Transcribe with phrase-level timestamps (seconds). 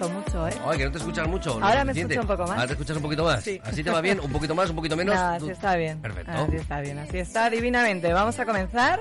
[0.00, 0.54] No mucho, ¿eh?
[0.64, 1.58] Ay, que no te escuchas mucho.
[1.58, 2.50] lo Ahora me escucho un poco más.
[2.52, 3.44] Ahora te escuchas un poquito más.
[3.44, 3.60] Sí.
[3.64, 4.20] ¿Así te va bien?
[4.20, 5.14] ¿Un poquito más, un poquito menos?
[5.14, 6.00] Tú- así está bien.
[6.00, 6.32] Perfecto.
[6.32, 8.12] Así está bien, así está divinamente.
[8.12, 9.00] Vamos a comenzar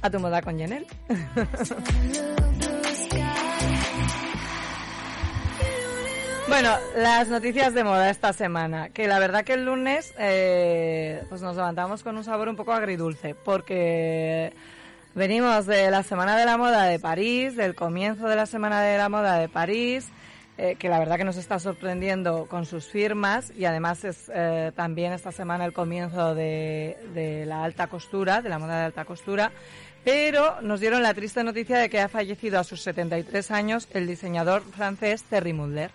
[0.00, 0.86] a tu moda con Yenel.
[6.50, 11.42] Bueno, las noticias de moda esta semana, que la verdad que el lunes eh, pues
[11.42, 14.52] nos levantamos con un sabor un poco agridulce, porque
[15.14, 18.98] venimos de la Semana de la Moda de París, del comienzo de la Semana de
[18.98, 20.08] la Moda de París,
[20.58, 24.72] eh, que la verdad que nos está sorprendiendo con sus firmas y además es eh,
[24.74, 29.04] también esta semana el comienzo de, de la alta costura, de la moda de alta
[29.04, 29.52] costura.
[30.02, 34.08] Pero nos dieron la triste noticia de que ha fallecido a sus 73 años el
[34.08, 35.92] diseñador francés Terry Mugler.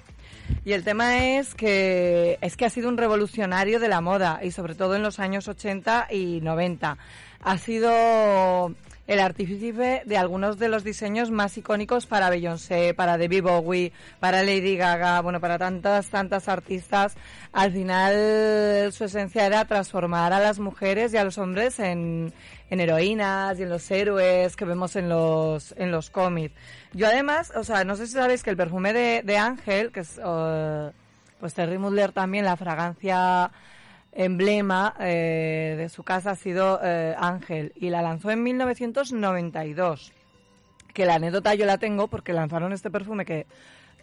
[0.64, 4.52] Y el tema es que es que ha sido un revolucionario de la moda y
[4.52, 6.98] sobre todo en los años 80 y 90.
[7.42, 8.74] Ha sido
[9.08, 14.44] el artífice de algunos de los diseños más icónicos para Beyoncé, para David Bowie, para
[14.44, 17.16] Lady Gaga, bueno, para tantas, tantas artistas.
[17.54, 22.34] Al final su esencia era transformar a las mujeres y a los hombres en,
[22.70, 26.56] en heroínas y en los héroes que vemos en los, en los cómics.
[26.94, 30.00] Yo además, o sea, no sé si sabéis que el perfume de, de Ángel, que
[30.00, 30.92] es, eh,
[31.40, 33.52] pues Terry Mugler también, la fragancia
[34.16, 40.12] emblema eh, de su casa ha sido eh, Ángel y la lanzó en 1992.
[40.94, 43.46] Que la anécdota yo la tengo porque lanzaron este perfume que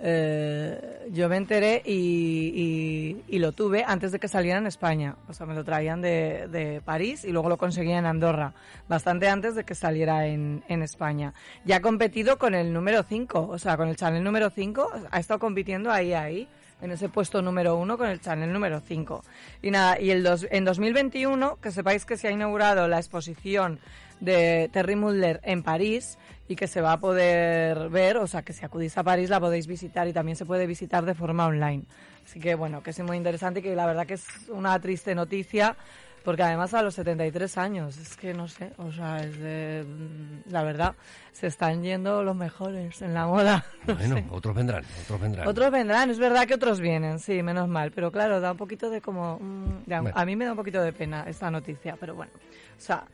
[0.05, 5.17] eh, yo me enteré y, y- lo tuve antes de que saliera en España.
[5.29, 8.53] O sea, me lo traían de, de París y luego lo conseguía en Andorra,
[8.89, 11.33] bastante antes de que saliera en, en España.
[11.65, 15.19] Ya ha competido con el número 5, o sea, con el Chanel número 5, ha
[15.19, 16.49] estado compitiendo ahí, ahí
[16.83, 19.23] en ese puesto número uno con el Chanel número 5.
[19.63, 23.79] Y nada, y el dos, en 2021, que sepáis que se ha inaugurado la exposición
[24.21, 28.53] de Terry Mugler en París y que se va a poder ver, o sea, que
[28.53, 31.85] si acudís a París la podéis visitar y también se puede visitar de forma online.
[32.25, 35.15] Así que bueno, que es muy interesante y que la verdad que es una triste
[35.15, 35.77] noticia
[36.23, 40.51] porque además a los 73 años, es que no sé, o sea, es de, mm,
[40.53, 40.95] la verdad,
[41.33, 43.65] se están yendo los mejores en la moda.
[43.87, 44.25] no Bueno, sé.
[44.31, 45.49] otros vendrán, otros vendrán.
[45.49, 48.91] Otros vendrán, es verdad que otros vienen, sí, menos mal, pero claro, da un poquito
[48.91, 49.39] de como...
[49.41, 50.11] mm, Bueno.
[50.15, 52.33] A mí me da un poquito de pena esta noticia, pero bueno.
[52.79, 53.05] O sea,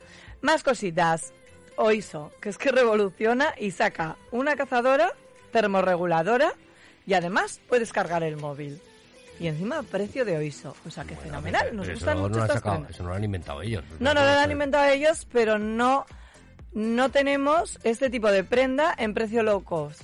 [0.41, 1.33] más cositas.
[1.81, 5.13] Oiso, que es que revoluciona y saca una cazadora
[5.53, 6.51] termorreguladora
[7.05, 8.81] y además puedes cargar el móvil.
[9.39, 12.49] Y encima precio de Oiso, o sea, que fenomenal, nos gustan no mucho lo han
[12.49, 12.87] estas sacado.
[12.89, 13.83] Eso no lo han inventado ellos.
[13.99, 16.05] No, no lo han inventado ellos, pero no,
[16.73, 20.01] no tenemos este tipo de prenda en precio low cost.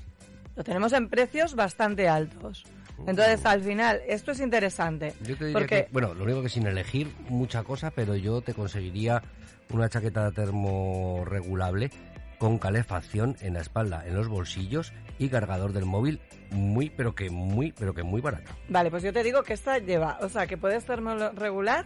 [0.55, 2.63] Lo tenemos en precios bastante altos.
[3.07, 5.13] Entonces, al final, esto es interesante.
[5.21, 8.41] Yo te diría porque que, bueno, lo único que sin elegir mucha cosa, pero yo
[8.41, 9.21] te conseguiría
[9.69, 11.91] una chaqueta termorregulable
[12.39, 16.19] con calefacción en la espalda, en los bolsillos y cargador del móvil
[16.51, 18.51] muy, pero que muy, pero que muy barata.
[18.69, 21.85] Vale, pues yo te digo que esta lleva, o sea, que puedes regular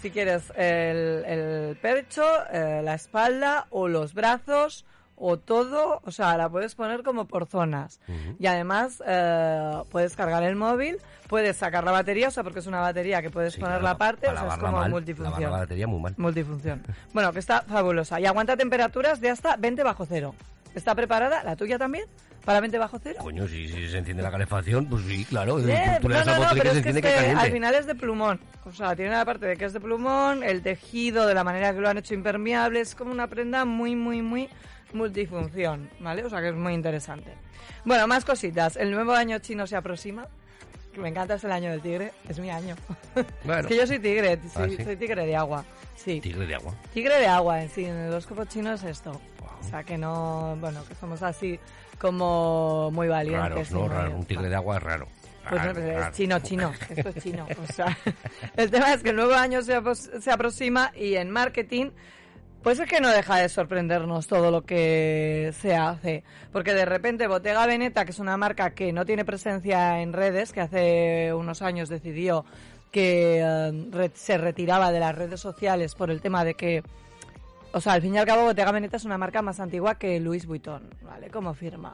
[0.00, 4.86] si quieres el, el pecho, eh, la espalda o los brazos
[5.22, 8.00] o todo, o sea, la puedes poner como por zonas.
[8.38, 10.96] Y además eh, puedes cargar el móvil,
[11.28, 13.94] puedes sacar la batería, o sea, porque es una batería que puedes Sí, ponerla claro,
[13.96, 15.42] aparte, o sea, es como mal, multifunción.
[15.42, 16.14] la batería muy mal.
[16.16, 16.82] Multifunción.
[17.12, 18.18] Bueno, que está fabulosa.
[18.18, 20.34] Y aguanta temperaturas de hasta 20 bajo cero.
[20.74, 21.44] ¿Está preparada?
[21.44, 22.06] ¿La tuya también?
[22.44, 23.18] ¿Para 20 bajo cero?
[23.20, 25.58] Coño, si, si se enciende la calefacción, pues sí, claro.
[25.60, 27.40] Eh, tú no, no, no, pero que se es que, enciende es que que caliente.
[27.44, 28.40] al final es de plumón.
[28.64, 31.72] O sea, tiene la parte de que es de plumón, el tejido de la manera
[31.74, 34.48] que lo han hecho impermeable, es como una prenda muy, muy, muy
[34.92, 36.24] multifunción, ¿vale?
[36.24, 37.32] O sea que es muy interesante.
[37.84, 38.76] Bueno, más cositas.
[38.76, 40.26] El nuevo año chino se aproxima.
[40.92, 42.12] Que me encanta, es el año del tigre.
[42.28, 42.74] Es mi año.
[43.44, 43.60] Bueno.
[43.62, 44.84] es que yo soy tigre, Ah, soy, ¿sí?
[44.84, 45.64] soy tigre de agua.
[45.96, 46.20] Sí.
[46.20, 46.74] Tigre de agua.
[46.92, 49.20] Tigre de agua, en sí, en el horóscopo chino es esto.
[49.60, 51.58] O sea, que no, bueno, que somos así
[52.00, 53.70] como muy valientes.
[53.70, 54.16] Raro.
[54.16, 55.06] Un tigre de agua es raro.
[55.48, 57.46] Pues no, pues es chino, chino, esto es chino.
[57.62, 57.96] O sea,
[58.56, 61.90] el tema es que el nuevo año se, se aproxima y en marketing
[62.62, 67.26] Pues es que no deja de sorprendernos todo lo que se hace, porque de repente
[67.26, 71.62] Bottega Veneta, que es una marca que no tiene presencia en redes, que hace unos
[71.62, 72.44] años decidió
[72.90, 76.82] que eh, se retiraba de las redes sociales por el tema de que,
[77.72, 80.18] o sea, al fin y al cabo Bottega Veneta es una marca más antigua que
[80.20, 81.30] Louis Vuitton, ¿vale?
[81.30, 81.92] Como firma.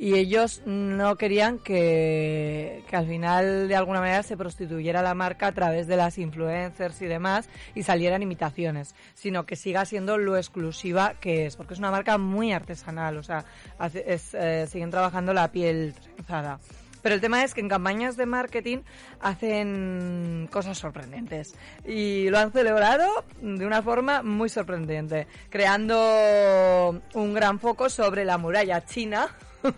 [0.00, 5.48] Y ellos no querían que, que al final de alguna manera se prostituyera la marca
[5.48, 10.36] a través de las influencers y demás y salieran imitaciones, sino que siga siendo lo
[10.36, 13.44] exclusiva que es, porque es una marca muy artesanal, o sea,
[13.78, 16.60] hace- es, eh, siguen trabajando la piel trenzada.
[17.08, 18.80] Pero el tema es que en campañas de marketing
[19.22, 21.54] hacen cosas sorprendentes
[21.86, 28.36] y lo han celebrado de una forma muy sorprendente, creando un gran foco sobre la
[28.36, 29.34] muralla china,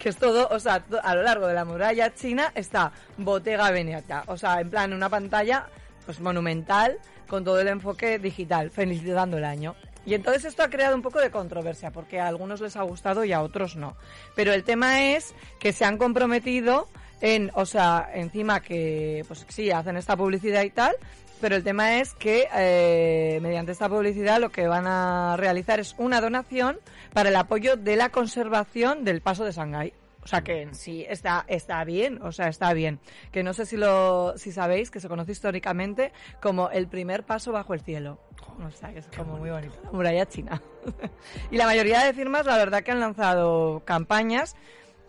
[0.00, 4.24] que es todo, o sea, a lo largo de la muralla china está Bottega Veneta,
[4.26, 5.68] o sea, en plan una pantalla
[6.04, 9.76] pues monumental con todo el enfoque digital, felicitando el año.
[10.04, 13.24] Y entonces esto ha creado un poco de controversia, porque a algunos les ha gustado
[13.24, 13.96] y a otros no.
[14.34, 16.88] Pero el tema es que se han comprometido
[17.20, 20.96] en, o sea, encima que, pues sí, hacen esta publicidad y tal,
[21.40, 25.94] pero el tema es que eh, mediante esta publicidad lo que van a realizar es
[25.98, 26.78] una donación
[27.12, 29.92] para el apoyo de la conservación del paso de Shanghái.
[30.22, 33.00] O sea que en sí está, está bien, o sea, está bien.
[33.32, 37.50] Que no sé si lo, si sabéis que se conoce históricamente como el primer paso
[37.50, 38.20] bajo el cielo.
[38.64, 39.74] O sea que es como muy bonito.
[39.84, 40.60] La muralla china.
[41.50, 44.54] y la mayoría de firmas, la verdad que han lanzado campañas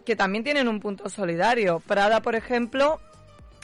[0.06, 1.80] que también tienen un punto solidario.
[1.80, 3.00] Prada, por ejemplo,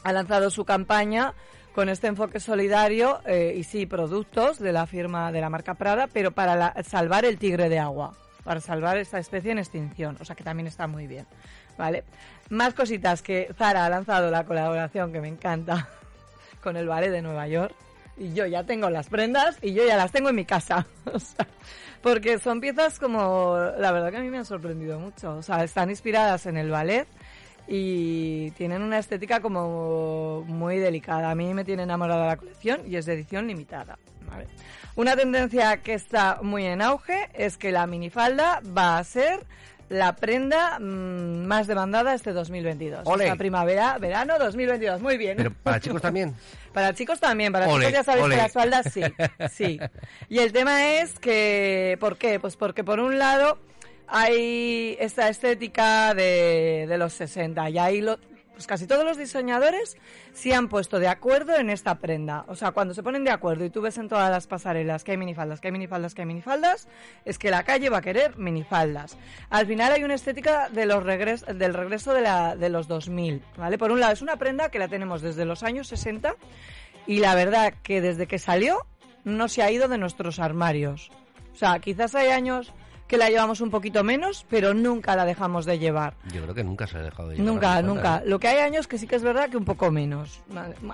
[0.03, 1.33] ha lanzado su campaña
[1.75, 6.07] con este enfoque solidario eh, y sí, productos de la firma de la marca Prada,
[6.07, 10.25] pero para la- salvar el tigre de agua, para salvar esta especie en extinción, o
[10.25, 11.27] sea que también está muy bien,
[11.77, 12.03] ¿vale?
[12.49, 15.87] Más cositas que Zara ha lanzado la colaboración que me encanta
[16.63, 17.75] con el ballet de Nueva York
[18.19, 21.19] y yo ya tengo las prendas y yo ya las tengo en mi casa, o
[21.19, 21.47] sea,
[22.01, 25.63] porque son piezas como, la verdad que a mí me han sorprendido mucho, o sea,
[25.63, 27.07] están inspiradas en el ballet
[27.67, 31.29] y tienen una estética como muy delicada.
[31.29, 33.99] A mí me tiene enamorada la colección y es de edición limitada.
[34.27, 34.47] ¿vale?
[34.95, 39.45] Una tendencia que está muy en auge es que la minifalda va a ser
[39.89, 43.01] la prenda mm, más demandada este 2022.
[43.05, 43.25] ¡Ole!
[43.25, 45.01] O sea, primavera, verano 2022.
[45.01, 45.37] Muy bien.
[45.37, 46.35] Pero para chicos también.
[46.73, 48.35] Para chicos también, para Ole, chicos ya sabéis ole.
[48.35, 49.01] que las faldas sí,
[49.51, 49.79] sí.
[50.29, 52.39] Y el tema es que, ¿por qué?
[52.39, 53.57] Pues porque por un lado
[54.07, 58.19] hay esta estética de, de los 60 y ahí lo,
[58.59, 59.95] pues casi todos los diseñadores
[60.33, 62.43] se han puesto de acuerdo en esta prenda.
[62.49, 65.11] O sea, cuando se ponen de acuerdo y tú ves en todas las pasarelas que
[65.11, 66.89] hay minifaldas, que hay minifaldas, que hay minifaldas,
[67.23, 69.17] es que la calle va a querer minifaldas.
[69.49, 73.77] Al final hay una estética del regreso de, de los 2000, ¿vale?
[73.77, 76.35] Por un lado, es una prenda que la tenemos desde los años 60
[77.07, 78.85] y la verdad que desde que salió
[79.23, 81.11] no se ha ido de nuestros armarios.
[81.53, 82.73] O sea, quizás hay años
[83.09, 86.13] que la llevamos un poquito menos, pero nunca la dejamos de llevar.
[86.31, 88.21] Yo creo que nunca se ha dejado de llevar Nunca, nunca.
[88.23, 90.39] Lo que hay años que sí que es verdad que un poco menos.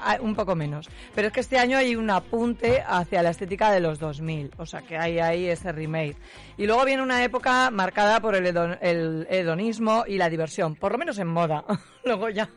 [0.02, 0.90] Ah, Un poco menos.
[1.14, 4.52] Pero es que este año hay un apunte hacia la estética de los 2000.
[4.58, 6.16] O sea, que hay ahí ese remake.
[6.58, 10.76] Y luego viene una época marcada por el, hedon- el hedonismo y la diversión.
[10.76, 11.66] Por lo menos en moda.
[12.06, 12.50] luego ya,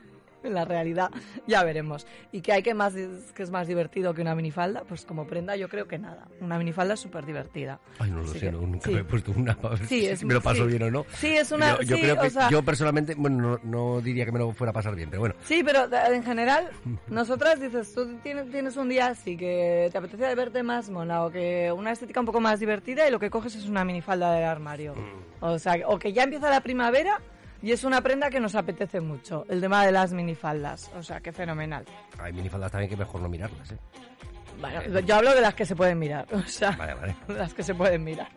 [0.43, 1.11] en la realidad,
[1.46, 2.06] ya veremos.
[2.32, 4.82] ¿Y qué hay que, más, que es más divertido que una minifalda?
[4.85, 6.29] Pues como prenda yo creo que nada.
[6.40, 7.81] Una minifalda es súper divertida.
[7.99, 8.94] Ay, no lo Así sé, que, no, nunca sí.
[8.94, 10.69] me he puesto una para ver Sí, si es- me lo paso sí.
[10.69, 11.06] bien o no.
[11.14, 14.32] Sí, es una- Yo, creo o que sea- yo personalmente, bueno, no, no diría que
[14.32, 15.35] me lo fuera a pasar bien, pero bueno.
[15.44, 16.70] Sí, pero de- en general,
[17.08, 21.30] nosotras dices, tú tienes, tienes un día así que te apetece verte más mona o
[21.30, 24.45] que una estética un poco más divertida y lo que coges es una minifalda del
[24.45, 24.95] armario.
[25.40, 27.21] O sea, o que ya empieza la primavera
[27.62, 30.91] y es una prenda que nos apetece mucho, el tema de las minifaldas.
[30.97, 31.85] O sea, qué fenomenal.
[32.19, 33.79] Hay minifaldas también que mejor no mirarlas, ¿eh?
[34.61, 37.17] Bueno, yo hablo de las que se pueden mirar, o sea, Vale, vale.
[37.29, 38.29] las que se pueden mirar.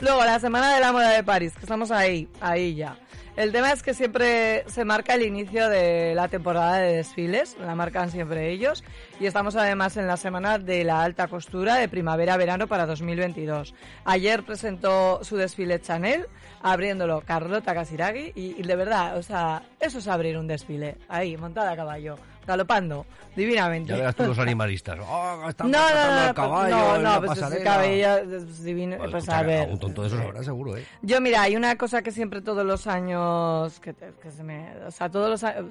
[0.00, 2.98] Luego, la Semana de la Moda de París, que estamos ahí, ahí ya.
[3.36, 7.74] El tema es que siempre se marca el inicio de la temporada de desfiles, la
[7.74, 8.84] marcan siempre ellos,
[9.20, 13.74] y estamos además en la semana de la alta costura de primavera-verano para 2022.
[14.04, 16.26] Ayer presentó su desfile Chanel,
[16.62, 21.36] abriéndolo Carlota Casiraghi, y, y de verdad, o sea, eso es abrir un desfile, ahí,
[21.36, 22.16] montada a caballo,
[22.46, 23.06] galopando,
[23.36, 23.90] divinamente.
[23.90, 24.98] Ya verás tú los animalistas.
[25.00, 28.96] ¡Oh, están No, no, no, no, caballo no, no, pues ese cabello es divino.
[28.98, 29.68] Pues, Pues escucha, a ver.
[29.70, 30.84] Un tonto de esos habrá seguro, ¿eh?
[31.02, 34.90] Yo, mira, hay una cosa que siempre todos los años, que, que se me, o
[34.90, 35.66] sea, todos los años,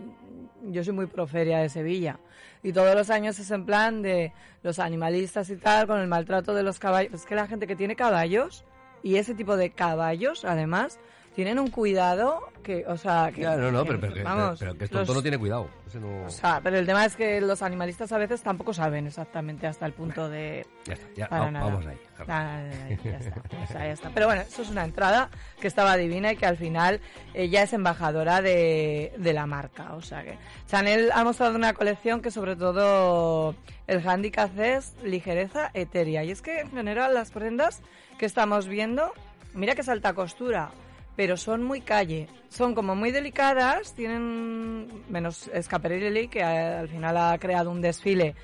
[0.63, 2.19] yo soy muy proferia de Sevilla,
[2.63, 4.31] y todos los años es en plan de
[4.63, 7.13] los animalistas y tal, con el maltrato de los caballos.
[7.13, 8.63] Es que la gente que tiene caballos,
[9.03, 10.97] y ese tipo de caballos, además,
[11.35, 13.41] tienen un cuidado que, o sea, que...
[13.41, 15.37] Ya, no, no, que, pero, pero que, vamos, pero que es tonto los- no tiene
[15.37, 15.67] cuidado.
[15.87, 19.07] Ese no- O sea, pero el tema es que los animalistas a veces tampoco saben
[19.07, 20.65] exactamente hasta el punto de...
[20.85, 21.65] Ya está, ya, Para nada.
[21.65, 21.97] vamos ahí.
[22.27, 22.69] Nada,
[23.03, 24.09] ya está, o sea, ya está.
[24.13, 27.01] Pero bueno, eso es una entrada que estaba divina y que al final
[27.33, 29.93] ella es embajadora de, de la marca.
[29.95, 30.37] O sea que
[30.67, 33.55] Chanel ha mostrado una colección que sobre todo
[33.87, 36.23] el handicap es ligereza etérea.
[36.23, 37.81] Y es que en general las prendas
[38.17, 39.11] que estamos viendo,
[39.53, 40.69] mira que es alta costura,
[41.15, 42.27] pero son muy calle.
[42.49, 48.35] Son como muy delicadas, tienen menos Scaparelli que al final ha creado un desfile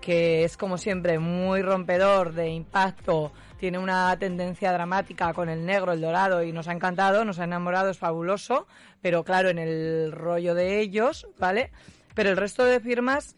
[0.00, 5.92] que es como siempre muy rompedor de impacto, tiene una tendencia dramática con el negro,
[5.92, 8.66] el dorado y nos ha encantado, nos ha enamorado, es fabuloso,
[9.02, 11.72] pero claro, en el rollo de ellos, ¿vale?
[12.14, 13.36] Pero el resto de firmas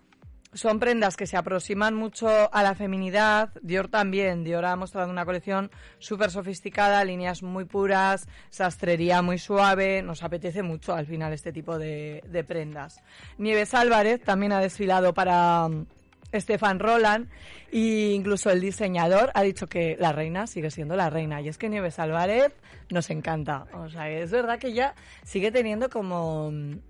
[0.53, 3.51] son prendas que se aproximan mucho a la feminidad.
[3.63, 4.43] Dior también.
[4.43, 10.03] Dior ha mostrado una colección súper sofisticada, líneas muy puras, sastrería muy suave.
[10.03, 13.01] Nos apetece mucho al final este tipo de, prendas.
[13.39, 15.87] Nieves Álvarez también ha desfilado para mm,
[16.35, 17.29] Stefan Roland
[17.71, 21.41] e incluso el diseñador ha dicho que la reina sigue siendo la reina.
[21.41, 22.53] Y es que Nieves Álvarez
[22.91, 23.67] nos encanta.
[23.75, 26.81] O sea, es verdad que ella sigue teniendo como, mm,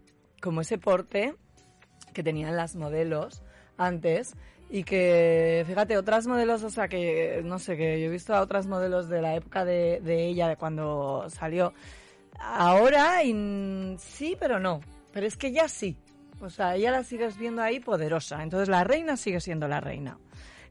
[0.41, 1.35] como ese porte
[2.15, 3.43] que tenían las modelos
[3.81, 4.35] antes
[4.69, 8.41] y que, fíjate, otras modelos, o sea, que no sé, que yo he visto a
[8.41, 11.73] otras modelos de la época de, ella, de cuando salió.
[12.39, 13.21] Ahora,
[13.99, 14.81] sí, pero no.
[15.13, 15.97] Pero es que ya sí.
[16.41, 18.43] O sea, ella la sigues viendo ahí poderosa.
[18.43, 20.19] Entonces la reina sigue siendo la reina.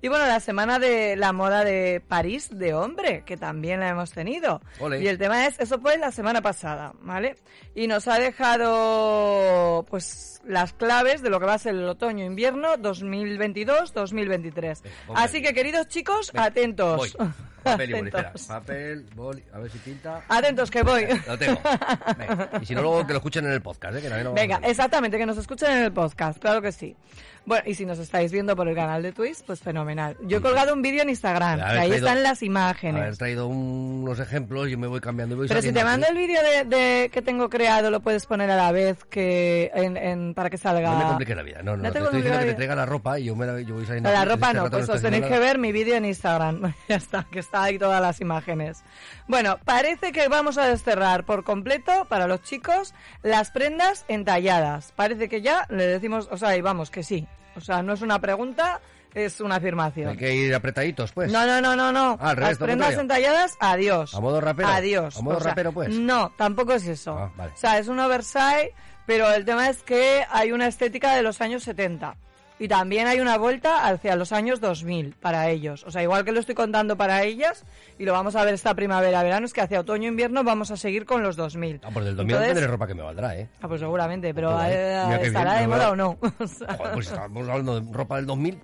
[0.01, 4.12] Y bueno, la semana de la moda de París de hombre, que también la hemos
[4.12, 4.62] tenido.
[5.00, 7.36] Y el tema es, eso fue la semana pasada, ¿vale?
[7.75, 12.77] Y nos ha dejado, pues, las claves de lo que va a ser el otoño-invierno
[12.77, 14.82] 2022-2023.
[15.08, 15.15] hombre.
[15.15, 17.13] Así que, queridos chicos, atentos.
[17.18, 17.29] Voy.
[17.63, 17.94] Papel y.
[17.96, 18.44] Atentos.
[18.44, 20.24] Papel, boli, a ver si pinta.
[20.29, 21.08] Atentos que voy.
[21.27, 21.60] Lo tengo.
[22.18, 22.50] Venga.
[22.62, 24.01] Y si no, luego que lo escuchen en el podcast, ¿eh?
[24.01, 26.96] Que a Venga, exactamente, que nos escuchen en el podcast, claro que sí.
[27.46, 30.15] Bueno, y si nos estáis viendo por el canal de Twitch, pues fenomenal.
[30.24, 33.17] Yo he colgado un vídeo en Instagram, Haber que ahí traído- están las Haber imágenes.
[33.17, 35.36] traído un- unos ejemplos, yo me voy cambiando.
[35.36, 36.15] voy Pero si te mando aquí.
[36.17, 39.98] el vídeo de, de- que tengo creado, lo puedes poner a la vez que en,
[39.98, 40.91] en- para que salga.
[40.91, 41.84] No me compliques la vida, no, no.
[41.84, 43.60] No te te estoy diciendo que la te traiga la ropa y yo, me la,
[43.62, 44.12] yo voy saliendo.
[44.12, 46.74] La aquí, ropa este no, pues os tenéis que ver mi vídeo en Instagram.
[46.88, 48.84] ya está, que está ahí todas las imágenes.
[49.27, 52.93] Bueno, parece que vamos a desterrar por completo para los chicos
[53.24, 54.91] las prendas entalladas.
[54.96, 57.27] Parece que ya le decimos, o sea, y vamos, que sí.
[57.56, 58.79] O sea, no es una pregunta,
[59.13, 60.10] es una afirmación.
[60.10, 61.32] Hay que ir apretaditos, pues.
[61.32, 62.18] No, no, no, no, no.
[62.22, 63.01] Ah, al revés, Las todo prendas contrario.
[63.29, 64.13] entalladas, adiós.
[64.15, 64.70] ¿A modo rapero?
[64.70, 65.18] Adiós.
[65.18, 65.89] ¿A modo O sea, rapero, pues?
[65.89, 67.18] No, tampoco es eso.
[67.18, 67.51] Ah, vale.
[67.53, 68.74] O sea, es un oversize,
[69.06, 72.15] pero el tema es que hay una estética de los años 70.
[72.59, 75.85] Y también hay una vuelta hacia los años 2000 para ellos.
[75.87, 77.65] O sea, igual que lo estoy contando para ellas,
[77.97, 81.23] y lo vamos a ver esta primavera-verano, es que hacia otoño-invierno vamos a seguir con
[81.23, 81.79] los 2000.
[81.83, 83.47] Ah, pues del 2000 Entonces- tendré ropa que me valdrá, ¿eh?
[83.61, 86.17] Ah, pues seguramente, pero eh, ¿estará bien, de moda o no?
[86.39, 88.59] O sea, Joder, pues estamos hablando de ropa del 2000.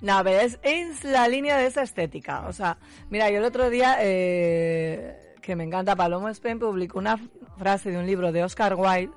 [0.00, 2.46] No, pero es, es la línea de esa estética.
[2.48, 2.78] O sea,
[3.10, 7.18] mira, yo el otro día, eh, que me encanta, Palomo Spen publicó una
[7.58, 9.12] frase de un libro de Oscar Wilde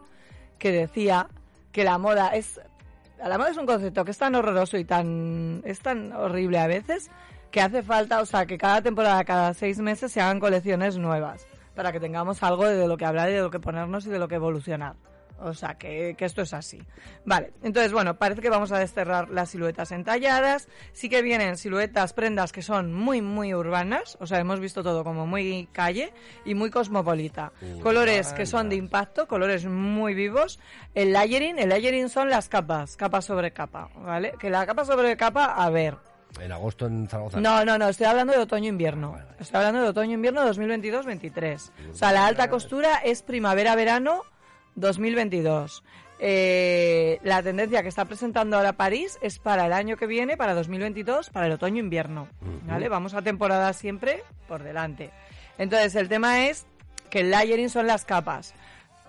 [0.59, 1.27] que decía
[1.71, 2.59] que la moda es...
[3.23, 5.61] La moda es un concepto que es tan horroroso y tan...
[5.65, 7.09] es tan horrible a veces
[7.51, 11.47] que hace falta, o sea, que cada temporada, cada seis meses se hagan colecciones nuevas
[11.75, 14.19] para que tengamos algo de lo que hablar y de lo que ponernos y de
[14.19, 14.95] lo que evolucionar.
[15.39, 16.81] O sea, que, que esto es así.
[17.25, 20.67] Vale, entonces, bueno, parece que vamos a desterrar las siluetas entalladas.
[20.93, 24.17] Sí que vienen siluetas, prendas que son muy, muy urbanas.
[24.19, 26.13] O sea, hemos visto todo como muy calle
[26.45, 27.51] y muy cosmopolita.
[27.83, 30.59] Colores que son de impacto, colores muy vivos.
[30.95, 34.33] El layering, el layering son las capas, capa sobre capa, ¿vale?
[34.39, 35.97] Que la capa sobre capa, a ver,
[36.39, 37.39] En agosto en Zaragoza.
[37.39, 39.11] no, no, no, estoy hablando de otoño-invierno.
[39.11, 39.37] Vale, vale.
[39.39, 41.71] Estoy hablando de otoño-invierno 2022-23.
[41.91, 44.23] O sea, la alta costura es primavera-verano
[44.77, 45.83] 2022.
[46.19, 50.55] Eh, la tendencia que está presentando ahora París es para el año que viene, para
[50.55, 52.27] 2022, para el otoño-invierno.
[52.65, 52.89] ¿Vale?
[52.89, 55.11] Vamos a temporada siempre por delante.
[55.57, 56.65] Entonces, el tema es
[57.09, 58.53] que el layering son las capas.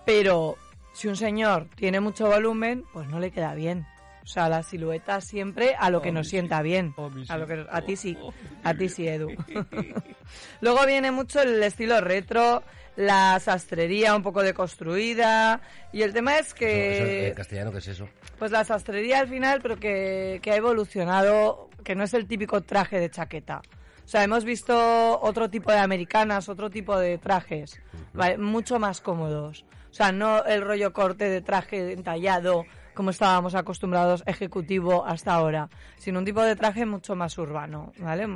[0.05, 0.57] Pero
[0.93, 3.85] si un señor tiene mucho volumen, pues no le queda bien.
[4.23, 6.93] O sea, la silueta siempre a lo que nos sienta bien.
[7.29, 8.15] A, lo que, a ti sí,
[8.63, 9.29] a ti sí, Edu.
[10.61, 12.61] Luego viene mucho el estilo retro,
[12.95, 15.61] la sastrería un poco deconstruida.
[15.91, 17.27] Y el tema es Eso- eso que...
[17.29, 18.07] en castellano, ¿qué es eso?
[18.37, 22.61] Pues la sastrería al final, pero que, que ha evolucionado, que no es el típico
[22.61, 23.61] traje de chaqueta.
[24.05, 27.79] O sea, hemos visto otro tipo de americanas, otro tipo de trajes,
[28.13, 28.37] ¿vale?
[28.39, 29.65] mucho más cómodos.
[29.91, 35.69] O sea, no el rollo corte de traje entallado como estábamos acostumbrados ejecutivo hasta ahora,
[35.97, 38.27] sino un tipo de traje mucho más urbano, ¿vale?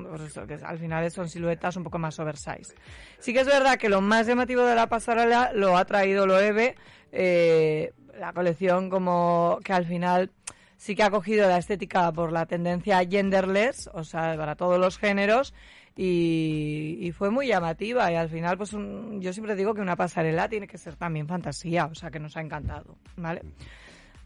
[0.47, 2.75] Que al final son siluetas un poco más oversize.
[3.19, 6.75] Sí que es verdad que lo más llamativo de la pasarela lo ha traído Loewe,
[7.11, 10.31] eh, la colección como que al final
[10.77, 14.97] sí que ha cogido la estética por la tendencia genderless, o sea, para todos los
[14.97, 15.53] géneros,
[15.95, 18.11] y, fue muy llamativa.
[18.11, 21.85] Y al final, pues yo siempre digo que una pasarela tiene que ser también fantasía,
[21.85, 23.41] o sea, que nos ha encantado, ¿vale?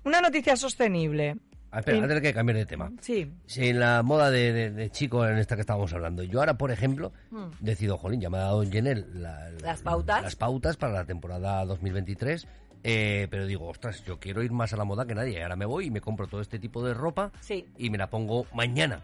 [0.04, 1.36] Una noticia sostenible.
[1.70, 2.90] Ah, espera, antes de que cambie de tema.
[3.02, 6.40] Sí, Si en la moda de, de, de chico en esta que estábamos hablando, yo
[6.40, 7.12] ahora, por ejemplo,
[7.60, 9.64] decido, jolín, ya me ha dado Jenner la- la- Hmm.
[9.64, 10.24] Las pautas.
[10.24, 12.48] las pautas para la temporada 2023,
[12.84, 15.44] eh, pero digo, ostras, yo quiero ir más a la moda que nadie.
[15.44, 17.66] Ahora me voy y me compro todo este tipo de ropa Sí.
[17.78, 19.02] y me la pongo mañana.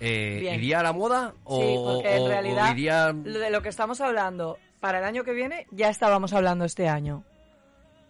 [0.00, 0.52] Eh.
[0.56, 3.12] ¿Iría a la moda o, sí, porque en o realidad iría...
[3.12, 6.88] lo de lo que estamos hablando para el año que viene ya estábamos hablando este
[6.88, 7.22] año.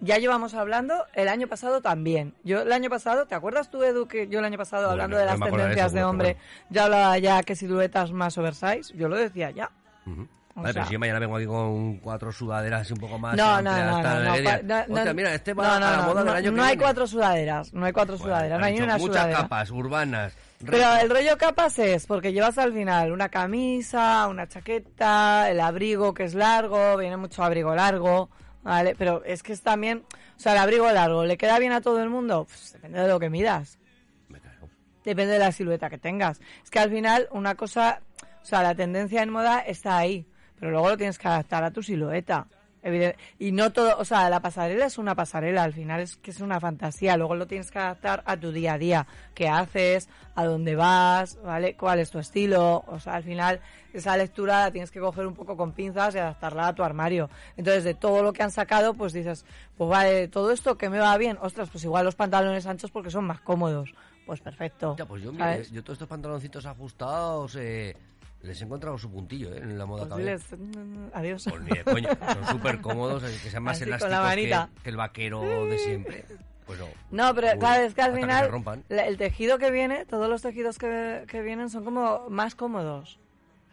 [0.00, 2.34] Ya llevamos hablando el año pasado también.
[2.42, 5.18] Yo el año pasado, ¿te acuerdas tú, Edu, que yo el año pasado Bueno, hablando
[5.18, 6.66] de las de tendencias eso, de hombre, bueno.
[6.70, 8.96] ya hablaba ya que siluetas más oversize?
[8.96, 9.70] Yo lo decía ya.
[10.06, 10.26] Ujú.
[10.56, 13.36] O Vale, pero si yo mañana vengo aquí con cuatro sudaderas y un poco más...
[13.36, 15.90] No, no, no, no, no, diría, pa- no, no, "Hostia, mira, este va no, a
[15.90, 16.82] la no, moda no, del año no hay viene".
[16.82, 19.38] cuatro sudaderas, no hay cuatro Bueno, sudaderas, no hay ni una muchas sudadera.
[19.42, 20.32] capas urbanas.
[20.66, 26.14] Pero el rollo capas es porque llevas al final una camisa, una chaqueta, el abrigo
[26.14, 28.28] que es largo, viene mucho abrigo largo,
[28.62, 28.94] ¿vale?
[28.96, 30.04] Pero es que es también,
[30.36, 32.44] o sea, el abrigo largo, ¿le queda bien a todo el mundo?
[32.46, 33.78] Pues depende de lo que midas,
[34.28, 34.68] Me cago.
[35.04, 36.40] depende de la silueta que tengas.
[36.62, 38.00] Es que al final una cosa,
[38.42, 40.26] o sea, la tendencia en moda está ahí,
[40.58, 42.46] pero luego lo tienes que adaptar a tu silueta.
[42.82, 46.30] Evidente- Y no todo, o sea, la pasarela es una pasarela, al final es que
[46.30, 50.08] es una fantasía, luego lo tienes que adaptar a tu día a día, qué haces,
[50.34, 51.76] a dónde vas, ¿vale?
[51.76, 52.82] ¿Cuál es tu estilo?
[52.86, 53.60] O sea, al final
[53.92, 57.28] esa lectura la tienes que coger un poco con pinzas y adaptarla a tu armario.
[57.56, 59.44] Entonces, de todo lo que han sacado, pues dices,
[59.76, 63.10] pues vale, todo esto que me va bien, ostras, pues igual los pantalones anchos porque
[63.10, 63.92] son más cómodos.
[64.24, 64.94] Pues perfecto.
[64.96, 65.70] Ya, pues yo, ¿sabes?
[65.72, 67.96] yo todos estos pantaloncitos ajustados eh,
[68.42, 71.44] les he encontrado su puntillo eh, en la moda Pues mm, adiós.
[71.48, 74.96] Pues ni de coño, son súper cómodos, que sean más Así, elásticos que, que el
[74.96, 76.24] vaquero de siempre.
[76.66, 76.86] Pues no.
[77.10, 80.40] No, pero Uy, claro, es que al hasta final el tejido que viene, todos los
[80.40, 83.18] tejidos que, que vienen son como más cómodos,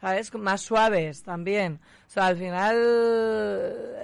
[0.01, 0.33] ¿sabes?
[0.33, 1.79] Más suaves también.
[2.07, 2.75] O sea, al final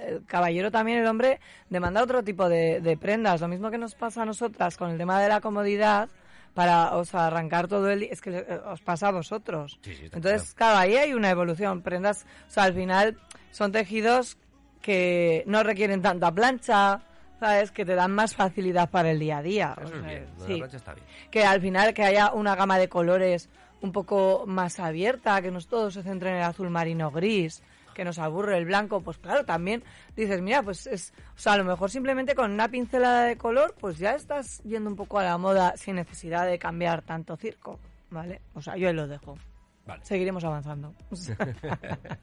[0.08, 1.40] el caballero también, el hombre,
[1.70, 3.42] demanda otro tipo de, de prendas.
[3.42, 6.10] Lo mismo que nos pasa a nosotras con el tema de la comodidad
[6.54, 8.04] para o sea, arrancar todo el...
[8.04, 9.80] Es que eh, os pasa a vosotros.
[9.82, 11.82] Sí, sí, está Entonces, claro, ahí hay una evolución.
[11.82, 13.18] Prendas, o sea, al final
[13.52, 14.38] son tejidos
[14.82, 17.02] que no requieren tanta plancha,
[17.40, 17.72] ¿sabes?
[17.72, 19.76] Que te dan más facilidad para el día a día.
[19.82, 20.58] Eso O es bien, la sí.
[20.58, 21.08] plancha está bien.
[21.32, 23.50] Que al final que haya una gama de colores
[23.82, 27.62] un poco más abierta, que no todo se centre en el azul marino gris,
[27.94, 29.84] que nos aburre el blanco, pues claro, también
[30.16, 33.76] dices, mira, pues es, o sea, a lo mejor simplemente con una pincelada de color,
[33.80, 37.80] pues ya estás yendo un poco a la moda sin necesidad de cambiar tanto circo,
[38.10, 38.42] ¿vale?
[38.54, 39.38] O sea, yo ahí lo dejo.
[39.86, 40.06] Vale.
[40.06, 40.94] Seguiremos avanzando.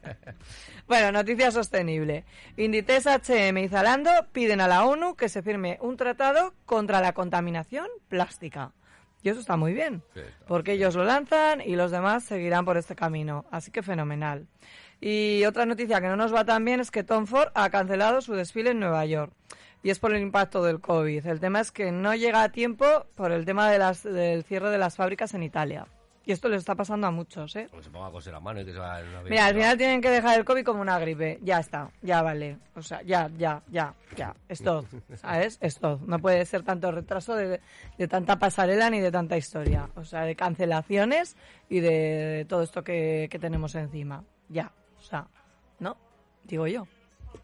[0.88, 2.24] bueno, noticia sostenible.
[2.56, 7.12] Inditex, HM y Zalando piden a la ONU que se firme un tratado contra la
[7.12, 8.72] contaminación plástica.
[9.22, 12.64] Y eso está muy bien, Sí, está porque ellos lo lanzan y los demás seguirán
[12.64, 13.44] por este camino.
[13.50, 14.46] Así que fenomenal.
[15.00, 18.20] Y otra noticia que no nos va tan bien es que Tom Ford ha cancelado
[18.20, 19.32] su desfile en Nueva York.
[19.82, 21.26] Y es por el impacto del COVID.
[21.26, 22.84] El tema es que no llega a tiempo
[23.14, 25.86] por el tema de las, del cierre de las fábricas en Italia.
[26.26, 27.66] Y esto le está pasando a muchos, ¿eh?
[27.70, 29.78] Pues se ponga a coser la mano y que se va una Mira, al final
[29.78, 31.40] tienen que dejar el COVID como una gripe.
[31.42, 32.58] Ya está, ya vale.
[32.76, 34.34] O sea, ya, ya, ya, ya.
[34.50, 35.58] Stop, ¿sabes?
[35.62, 36.02] Stop.
[36.02, 37.60] No puede ser tanto retraso de,
[37.96, 39.88] de tanta pasarela ni de tanta historia.
[39.96, 41.36] O sea, de cancelaciones
[41.70, 44.22] y de, todo esto que, que tenemos encima.
[44.50, 45.26] Ya, o sea,
[45.78, 45.96] ¿no?
[46.44, 46.86] Digo yo.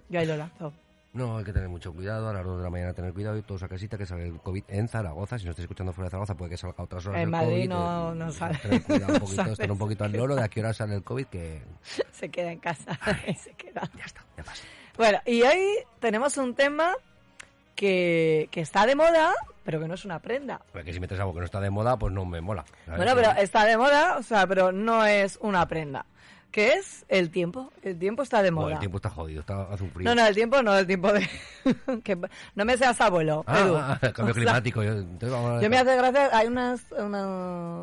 [0.08, 0.72] Yo ahí lo lanzo.
[1.12, 3.42] No, hay que tener mucho cuidado, a las 2 de la mañana tener cuidado y
[3.42, 5.38] todos a casita que sale el COVID en Zaragoza.
[5.38, 7.30] Si no estáis escuchando fuera de Zaragoza, puede que salga a otras horas En el
[7.30, 7.68] Madrid COVID.
[7.70, 8.58] no- eh, no sale.
[8.58, 11.02] Tener cuidado un poquito, estar un poquito al loro de a qué hora sale el
[11.02, 11.62] COVID, que
[12.12, 13.88] Se queda en casa y se queda.
[13.96, 14.62] ya está, ya pasa.
[14.98, 16.92] Bueno, y hoy tenemos un tema
[17.74, 19.32] que, que está de moda,
[19.64, 20.60] pero que no es una prenda.
[20.72, 22.64] Porque si metes algo que no está de moda, pues no me mola.
[22.84, 22.98] ¿sabes?
[22.98, 26.04] Bueno, pero está de moda, o sea, pero no es una prenda.
[26.56, 27.04] ¿Qué es?
[27.10, 27.70] El tiempo.
[27.82, 28.72] El tiempo está de moda.
[28.72, 30.08] el tiempo está jodido, está, frío.
[30.08, 31.28] No, no, el tiempo no, el tiempo de...
[32.02, 32.16] que
[32.54, 33.76] no me seas abuelo, Ah, Edu.
[33.76, 34.82] ah, ah, cambio O sea, climático.
[34.82, 37.26] yo, entonces vamos a Yo me hace gracia, hay una, una,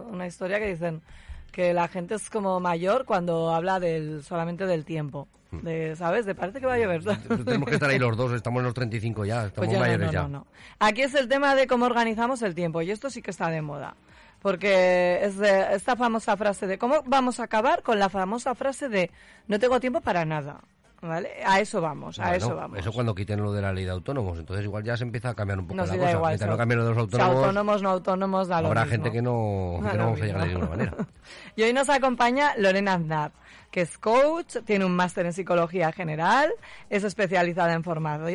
[0.09, 1.03] una historia que dicen
[1.51, 5.27] que la gente es como mayor cuando habla del solamente del tiempo.
[5.51, 5.59] Hmm.
[5.59, 6.25] De, ¿Sabes?
[6.25, 7.03] De parece que va a llover.
[7.45, 9.79] Tenemos que estar ahí los dos, estamos en los 35 ya, estamos Pues ya no,
[9.85, 10.21] mayores no, ya.
[10.23, 10.47] no, no.
[10.79, 13.61] Aquí es el tema de cómo organizamos el tiempo y esto sí que está de
[13.61, 13.93] moda.
[14.43, 18.89] Porque es de esta famosa frase de cómo vamos a acabar con la famosa frase
[18.89, 19.09] de
[19.47, 20.59] no tengo tiempo para nada.
[21.01, 21.31] ¿Vale?
[21.45, 22.79] A eso vamos, a Bueno, eso vamos.
[22.79, 24.39] Eso cuando quiten lo de la ley de autónomos.
[24.39, 26.11] Entonces igual ya se empieza a cambiar un poco No, la sí, cosa.
[26.11, 26.29] igual.
[26.31, 28.91] Mientras no cambien lo de los si autónomos, autónomos, no autónomos, da lo habrá mismo.
[28.95, 30.59] gente que no, que no vamos a llegar de mismo.
[30.61, 31.07] ninguna manera.
[31.57, 33.31] Y hoy nos acompaña Lorena Aznar,
[33.73, 36.53] que es coach, tiene un máster en psicología general,
[36.91, 37.83] es especializada en,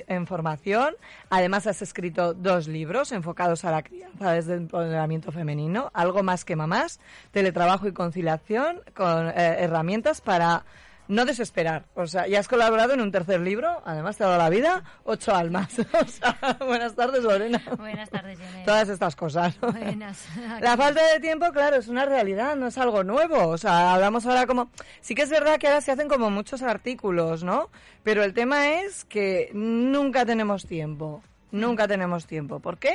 [0.09, 0.97] en formación,
[1.31, 6.45] además has escrito dos libros enfocados a la crianza desde el empoderamiento femenino, algo más
[6.45, 6.99] que mamás,
[7.31, 10.65] teletrabajo y conciliación, con eh, herramientas para
[11.09, 11.87] no desesperar.
[11.95, 14.85] O sea, ya has colaborado en un tercer libro, además te ha dado la vida,
[15.05, 15.69] ocho almas.
[15.99, 17.61] O sea, buenas tardes, Lorena.
[17.77, 18.39] Buenas tardes.
[18.65, 19.59] Todas estas cosas.
[19.61, 20.25] Buenas.
[20.61, 23.49] La falta de tiempo, claro, es una realidad, no es algo nuevo.
[23.49, 24.71] O sea, hablamos ahora como...
[25.01, 27.71] Sí que es verdad que ahora se hacen como muchos artículos, ¿no?
[28.03, 31.23] Pero el tema es que nunca tenemos tiempo.
[31.51, 32.61] Nunca tenemos tiempo.
[32.61, 32.95] ¿Por qué?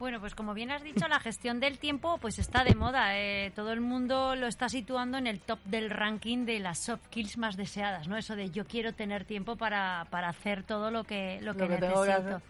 [0.00, 3.18] Bueno, pues como bien has dicho, la gestión del tiempo pues está de moda.
[3.18, 7.04] eh, todo el mundo lo está situando en el top del ranking de las soft
[7.04, 8.16] skills más deseadas, ¿no?
[8.16, 11.68] Eso de yo quiero tener tiempo para, para hacer todo lo que, lo que Lo
[11.68, 12.40] que tengo que necesito.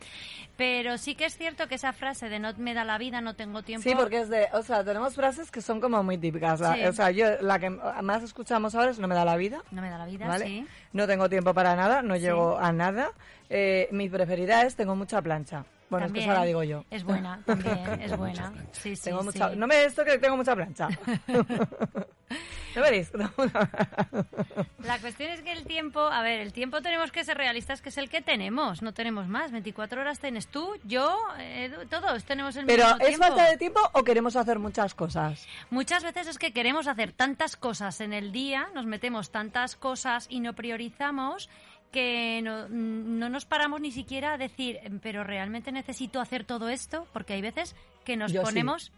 [0.56, 3.34] Pero sí que es cierto que esa frase de no me da la vida, no
[3.34, 3.82] tengo tiempo.
[3.82, 4.46] Sí, porque es de...
[4.52, 6.60] O sea, tenemos frases que son como muy típicas.
[6.60, 6.84] Sí.
[6.86, 9.60] O sea, yo la que más escuchamos ahora es no me da la vida.
[9.72, 10.46] No me da la vida, ¿Vale?
[10.46, 10.66] sí.
[10.92, 13.10] No tengo tiempo para nada, no llego a nada.
[13.48, 15.64] Eh, mi preferida es tengo mucha plancha.
[15.90, 16.84] Bueno, es que eso la digo yo.
[16.90, 18.50] Es buena, también, es buena.
[18.52, 18.64] plancha.
[18.72, 19.24] Sí, sí, Tengo sí.
[19.26, 20.88] mucha, No me esto que tengo mucha plancha.
[22.76, 23.10] ¿No veréis?
[24.84, 27.88] La cuestión es que el tiempo, a ver, el tiempo tenemos que ser realistas, que
[27.88, 29.50] es el que tenemos, no tenemos más.
[29.50, 33.26] 24 horas tienes tú, yo, Edu, todos tenemos el Pero mismo ¿es tiempo.
[33.26, 35.44] falta de tiempo o queremos hacer muchas cosas?
[35.70, 40.26] Muchas veces es que queremos hacer tantas cosas en el día, nos metemos tantas cosas
[40.30, 41.50] y no priorizamos
[41.90, 47.06] que no, no nos paramos ni siquiera a decir, pero realmente necesito hacer todo esto,
[47.12, 47.74] porque hay veces
[48.04, 48.46] que nos Yo sí.
[48.46, 48.92] ponemos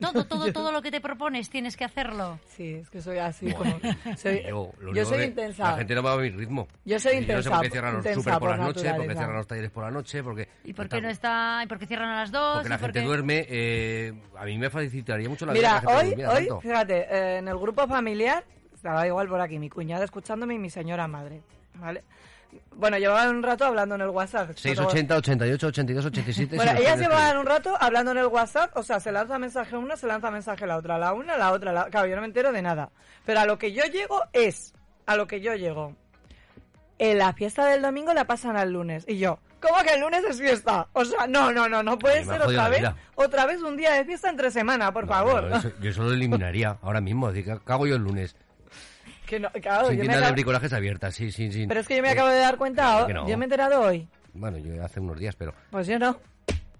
[0.00, 2.38] todo, todo, todo lo que te propones tienes que hacerlo.
[2.46, 3.78] Sí, es que soy así como...
[4.16, 5.70] Soy, Yo, lo yo único soy intensa.
[5.72, 6.68] La gente no va a mi ritmo.
[6.84, 8.56] Yo soy Yo no sé por qué intensa, cierran los intensa súper por por la
[8.64, 10.48] noche, por qué cierran los talleres por la noche, porque...
[10.64, 11.60] ¿Y por qué no está?
[11.64, 12.54] ¿Y por qué cierran a las dos?
[12.54, 13.46] Porque la ¿Y por gente duerme.
[13.48, 15.80] eh, a mí me facilitaría mucho la vida.
[15.80, 16.60] Mira, la gente hoy, hoy, tanto.
[16.60, 20.70] fíjate, eh, en el grupo familiar, estaba igual por aquí, mi cuñada escuchándome y mi
[20.70, 21.42] señora madre,
[21.74, 22.04] ¿vale?
[22.74, 24.50] Bueno, llevaban un rato hablando en el WhatsApp.
[24.56, 26.56] 680, 88, 82, 87...
[26.56, 29.96] Bueno, ellas llevaban un rato hablando en el WhatsApp, o sea, se lanza mensaje una,
[29.96, 31.86] se lanza mensaje la otra, la una, la otra, la...
[31.86, 32.90] claro, yo no me entero de nada.
[33.26, 34.72] Pero a lo que yo llego es,
[35.06, 35.94] a lo que yo llego.
[36.98, 39.04] En la fiesta del domingo la pasan al lunes.
[39.06, 40.88] Y yo, ¿cómo que el lunes es fiesta?
[40.94, 42.82] O sea, no, no, no, no puede ser otra vez,
[43.14, 45.44] otra vez un día de fiesta entre semana, por No, favor.
[45.44, 47.30] no, eso- yo eso lo eliminaría ahora mismo.
[47.32, 48.34] Decir, ¿qué hago yo el lunes?
[49.28, 51.66] Que no, claro, sin yo me tiendas de acabo- bricolajes abiertas, sí, sí, sí.
[51.66, 53.28] Pero es que yo me Eh, acabo de dar cuenta, claro no.
[53.28, 54.08] yo me he enterado hoy.
[54.32, 56.18] Bueno, yo hace unos días, pero Pues yo no.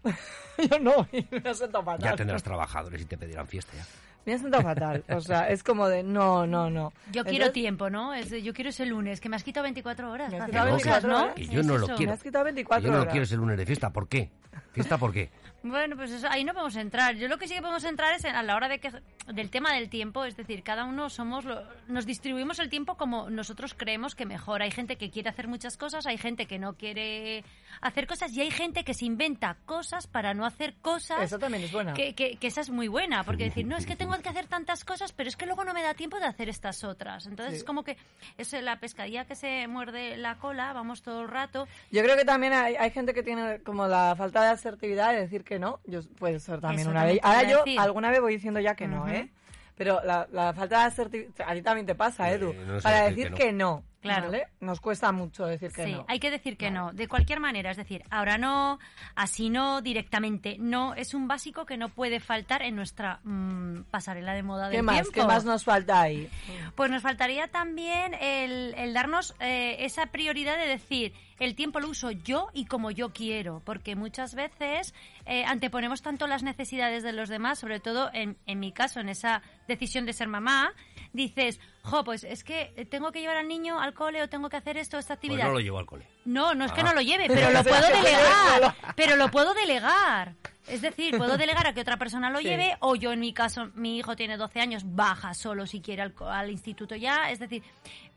[0.70, 2.11] yo no, y me siento fatal.
[2.11, 3.84] ya tendrás trabajadores y te pedirán fiesta ya.
[4.26, 5.04] Me siento fatal.
[5.08, 6.92] O sea, es como de no, no, no.
[7.12, 8.12] Yo quiero tiempo, ¿no?
[8.12, 10.30] Es de, yo quiero ese lunes, que me has quitado 24 horas.
[10.30, 11.22] Me has quitado hacer cosas, 24 ¿no?
[11.24, 11.34] horas.
[11.34, 12.11] Que yo Es no lo quiero.
[12.11, 13.90] Me has quitado 24 yo no lo quiero ese lunes de fiesta.
[13.90, 14.30] ¿Por qué?
[14.72, 15.30] ¿Fiesta por qué?
[15.61, 17.16] Bueno, pues eso, ahí no podemos entrar.
[17.16, 18.92] Yo lo que sí que podemos entrar es en- a la hora de que,
[19.32, 23.30] del tema del tiempo, es decir, cada uno somos, lo- nos distribuimos el tiempo como
[23.30, 24.62] nosotros creemos que mejor.
[24.62, 27.44] Hay gente que quiere hacer muchas cosas, hay gente que no quiere
[27.81, 31.22] hacer cosas y hay gente que se inventa cosas para no hacer cosas.
[31.22, 31.94] Eso también es buena.
[31.94, 34.46] Que, que- que esa es muy buena, porque decir, no, es que tengo que hacer
[34.46, 37.26] tantas cosas, pero es que luego no me da tiempo de hacer estas otras.
[37.26, 37.59] Entonces Sí.
[37.59, 37.96] es como que
[38.37, 41.66] es la pescadilla que se muerde la cola, vamos todo el rato.
[41.90, 45.20] Yo creo que también hay, hay gente que tiene como la falta de asertividad de
[45.20, 45.81] decir que no.
[45.85, 47.78] Yo, puede ser también Eso una te Ahora yo decir.
[47.81, 49.09] alguna vez voy diciendo ya que no.
[49.09, 49.31] ¿eh?
[49.76, 52.52] Pero la, la falta de asertividad, a ti también te pasa, Eh, Edu.
[52.52, 53.85] no para decir que no.
[54.00, 54.26] Claro.
[54.30, 54.46] ¿vale?
[54.61, 56.04] Nos cuesta mucho decir que sí, no.
[56.08, 58.78] hay que decir que no, de cualquier manera, es decir, ahora no,
[59.16, 64.34] así no, directamente no, es un básico que no puede faltar en nuestra mm, pasarela
[64.34, 64.94] de moda ¿Qué del más?
[64.96, 65.12] tiempo.
[65.12, 66.30] ¿Qué más nos falta ahí?
[66.76, 71.88] Pues nos faltaría también el, el darnos eh, esa prioridad de decir, el tiempo lo
[71.88, 74.94] uso yo y como yo quiero, porque muchas veces
[75.26, 79.08] eh, anteponemos tanto las necesidades de los demás, sobre todo en, en mi caso, en
[79.08, 80.72] esa decisión de ser mamá,
[81.12, 84.57] dices, jo, pues es que tengo que llevar al niño al cole o tengo que
[84.57, 85.44] hacer esto, esta Pues actividad.
[85.47, 86.07] no lo llevo al cole.
[86.25, 86.85] No, no es que Ah.
[86.85, 88.75] no lo lleve, pero lo puedo delegar.
[88.97, 90.35] Pero lo puedo delegar.
[90.68, 92.44] Es decir, puedo delegar a que otra persona lo Sí.
[92.44, 96.02] lleve o yo en mi caso, mi hijo tiene 12 años, baja solo si quiere
[96.02, 97.31] al, al instituto ya.
[97.31, 97.62] Es decir,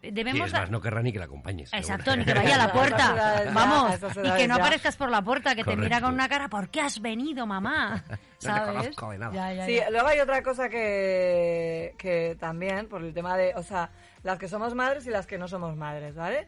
[0.01, 0.47] Y debemos...
[0.47, 1.71] es más, no querrá ni que la acompañes.
[1.73, 3.43] Exacto, ni que vaya a la puerta.
[3.53, 6.69] Vamos, y que no aparezcas por la puerta, que te mira con una cara, ¿por
[6.69, 8.03] qué has venido, mamá?
[8.39, 8.63] ¿Sabes?
[8.95, 9.33] conozco de nada.
[9.33, 9.89] Ya, ya, Sí, ya.
[9.89, 13.89] luego hay otra cosa que, que también, por el tema de, o sea,
[14.23, 16.47] las que somos madres y las que no somos madres, ¿vale?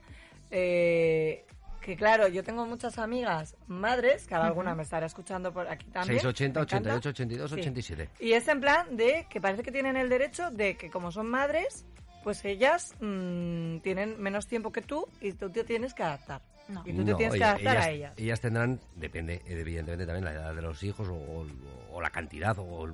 [0.52, 1.46] Eh,
[1.84, 5.86] que claro, yo tengo muchas amigas madres, que ahora alguna me estará escuchando por aquí
[5.91, 6.19] también.
[6.22, 6.96] 680, me encanta.
[6.96, 7.60] 88, 82, Sí.
[7.60, 8.10] 87.
[8.19, 11.28] Y es en plan de que parece que tienen el derecho de que como son
[11.30, 11.86] madres,
[12.24, 16.41] pues ellas mm, tienen menos tiempo que tú y tú te tienes que adaptar.
[16.69, 16.82] No.
[16.86, 18.13] Y tú te No, tienes que adaptar ellas, a ellas.
[18.17, 21.46] Ellas tendrán, depende evidentemente también la edad de los hijos o, o-
[21.91, 22.88] o la cantidad, o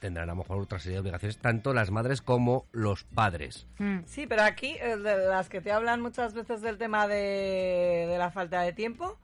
[0.00, 3.66] tendrán a lo mejor otra serie de obligaciones, tanto las madres como los padres.
[3.78, 4.00] Mm.
[4.06, 8.18] Sí, pero aquí eh, de las que te hablan muchas veces del tema de, de
[8.18, 9.18] la falta de tiempo,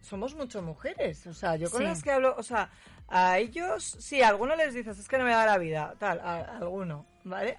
[0.00, 1.26] somos mucho mujeres.
[1.26, 1.84] O sea, yo con Sí.
[1.86, 2.70] las que hablo, o sea,
[3.08, 6.20] a ellos, sí, a algunos les dices, es que no me da la vida, tal,
[6.20, 7.58] a, a alguno, ¿vale?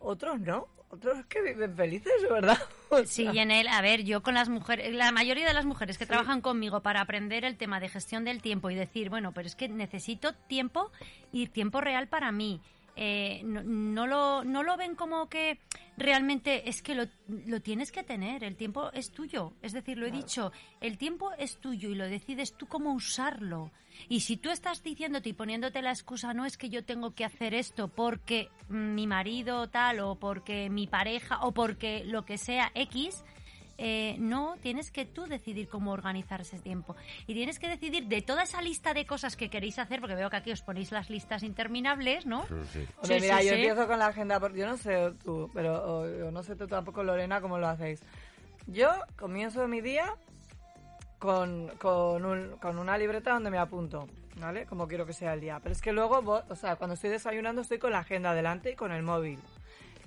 [0.00, 2.58] Otros no, otros que viven felices, ¿verdad?
[2.88, 5.52] O Sí, sea, y en él, a ver, yo con las mujeres, la mayoría de
[5.54, 9.10] las mujeres que trabajan conmigo para aprender el tema de gestión del tiempo y decir,
[9.10, 10.92] bueno, pero es que necesito tiempo
[11.32, 12.60] y tiempo real para mí.
[12.94, 15.58] Eh, no, no lo, no lo ven como que
[15.96, 19.52] realmente es que lo, lo tienes que tener, el tiempo es tuyo.
[19.62, 23.70] Es decir, lo he dicho, el tiempo es tuyo y lo decides tú cómo usarlo.
[24.08, 27.24] Y si tú estás diciéndote y poniéndote la excusa, no es que yo tengo que
[27.24, 32.70] hacer esto porque mi marido tal o porque mi pareja o porque lo que sea
[32.74, 33.24] X,
[33.78, 36.96] eh, no, tienes que tú decidir cómo organizar ese tiempo.
[37.26, 40.30] Y tienes que decidir de toda esa lista de cosas que queréis hacer, porque veo
[40.30, 42.40] que aquí os ponéis las listas interminables, ¿no?
[42.42, 43.60] Hombre, Sí, mira, sí, yo sí.
[43.60, 46.66] empiezo con la agenda, porque yo no sé tú, pero o- o no sé tú
[46.66, 48.00] tampoco, Lorena, cómo lo hacéis.
[48.66, 50.14] Yo comienzo mi día
[51.18, 54.66] con, con, un- con una libreta donde me apunto, ¿vale?
[54.66, 55.60] Como quiero que sea el día.
[55.62, 58.74] Pero es que luego, o sea, cuando estoy desayunando estoy con la agenda delante y
[58.76, 59.38] con el móvil.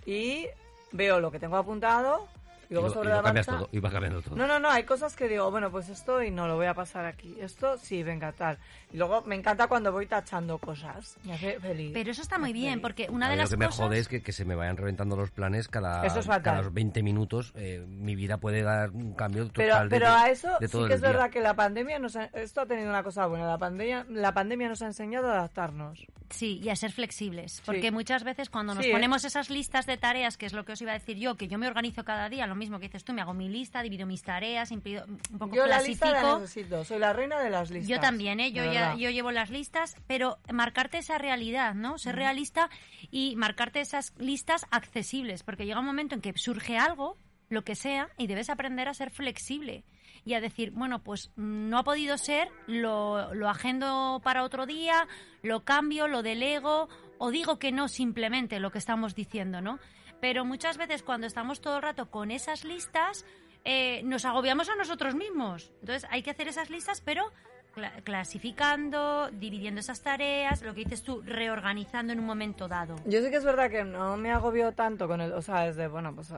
[0.06, 0.46] Y
[0.92, 2.28] veo lo que tengo apuntado
[2.70, 3.60] y luego y, lo- sobre y lo la cambias marcha...
[3.66, 4.36] todo, y va cambiando todo.
[4.36, 6.74] No, no, no, hay cosas que digo, bueno, pues esto y no lo voy a
[6.74, 7.36] pasar aquí.
[7.42, 8.58] Esto sí, venga, tal.
[8.94, 11.18] Y luego me encanta cuando voy tachando cosas.
[11.24, 11.92] Me hace feliz.
[11.94, 12.82] Pero eso está muy Me bien, feliz.
[12.82, 13.86] porque una A de las lo que me cosas...
[13.86, 16.74] jode es que, que se me vayan reventando los planes cada, Eso es cada los
[16.74, 17.52] 20 minutos.
[17.56, 20.72] eh, mi vida puede dar un cambio Pero, total de- pero a eso de sí
[20.72, 21.12] todo que el es día.
[21.12, 23.46] verdad que la pandemia nos ha, esto ha tenido una cosa buena.
[23.48, 26.06] La pandemia, la pandemia nos ha enseñado a adaptarnos.
[26.32, 27.62] Sí, y a ser flexibles.
[27.66, 27.92] Porque Sí.
[27.92, 28.94] muchas veces cuando nos Sí, ¿eh?
[28.94, 31.48] ponemos esas listas de tareas, que es lo que os iba a decir yo, que
[31.48, 34.06] yo me organizo cada día, lo mismo que dices tú, me hago mi lista, divido
[34.06, 36.40] mis tareas, un poco Yo la lista la clasifico.
[36.40, 36.84] necesito.
[36.84, 37.90] Soy la reina de las listas.
[37.90, 38.52] Yo también, ¿eh?
[38.52, 41.98] Yo, ya, yo llevo las listas, pero marcarte esa realidad, ¿no?
[41.98, 42.70] Ser realista
[43.10, 47.18] y marcarte esas listas accesibles, porque llega un momento en que surge algo,
[47.50, 49.84] lo que sea, y debes aprender a ser flexible
[50.26, 55.08] y a decir, bueno, pues no ha podido ser, lo, lo agendo para otro día,
[55.42, 59.80] lo cambio, lo delego, o digo que no simplemente lo que estamos diciendo, ¿no?
[60.22, 63.26] Pero muchas veces cuando estamos todo el rato con esas listas,
[63.66, 65.72] eh, nos agobiamos a nosotros mismos.
[65.82, 67.32] Entonces hay que hacer esas listas, pero
[67.76, 72.96] cla- clasificando, dividiendo esas tareas, lo que dices tú, reorganizando en un momento dado.
[73.06, 75.88] Yo sí que es verdad que no me agobio tanto con el, o sea, desde,
[75.88, 76.36] bueno, pues, eh,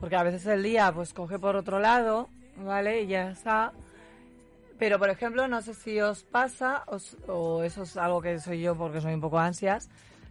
[0.00, 3.02] porque a veces el día, pues, coge por otro lado, ¿vale?
[3.02, 3.72] Y ya está.
[4.78, 8.60] Pero, por ejemplo, no sé si os pasa, os- o eso es algo que soy
[8.62, 9.88] yo porque soy un poco ansias,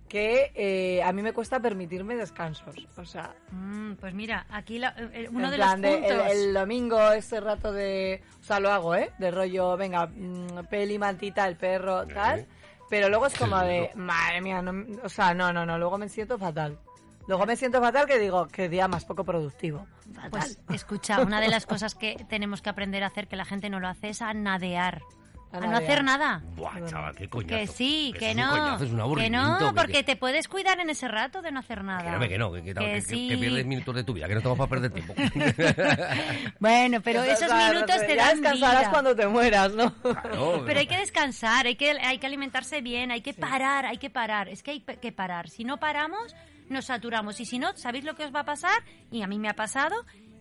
[0.07, 2.75] que eh, a mí me cuesta permitirme descansos.
[2.97, 6.31] O sea, Mm, pues mira, aquí la- eh, uno en de plan los de puntos...
[6.31, 8.21] el, el domingo, ese rato de.
[8.39, 9.11] O sea, lo hago, ¿eh?
[9.19, 12.45] De rollo, venga, mm, peli, mantita, el perro, tal.
[12.89, 16.07] Pero luego es como de, madre mía, no, o sea, no, no, no, luego me
[16.07, 16.79] siento fatal.
[17.27, 19.85] Luego me siento fatal que digo, qué día más poco productivo.
[20.13, 20.29] Fatal.
[20.31, 23.69] Pues escucha, una de las cosas que tenemos que aprender a hacer, que la gente
[23.69, 25.01] no lo hace, es a nadear.
[25.51, 26.41] A A, no hacer nada.
[26.55, 27.55] Buah, chaval, qué coñazo.
[27.55, 28.49] Que sí, que es un no.
[28.51, 31.59] coñazo, es un que no, que- porque te puedes cuidar en ese rato de no
[31.61, 32.03] hacer nada.
[32.03, 33.27] Que no, que no, que, que, que- que- sí.
[33.29, 35.13] que pierdes minutos de tu vida, que no estamos para perder tiempo.
[36.59, 38.91] Bueno, pero esos minutos te ya dan descansarás vida.
[38.91, 39.93] cuando te mueras, ¿no?
[39.95, 43.97] Claro, Pero hay que descansar, hay que, hay que alimentarse bien, hay que parar, hay
[43.97, 44.49] que parar.
[44.49, 45.49] Es que hay que parar.
[45.49, 46.35] Si no paramos,
[46.69, 47.39] nos saturamos.
[47.39, 48.83] Y si no, ¿sabéis lo que os va a pasar?
[49.11, 49.95] Y a mí me ha pasado,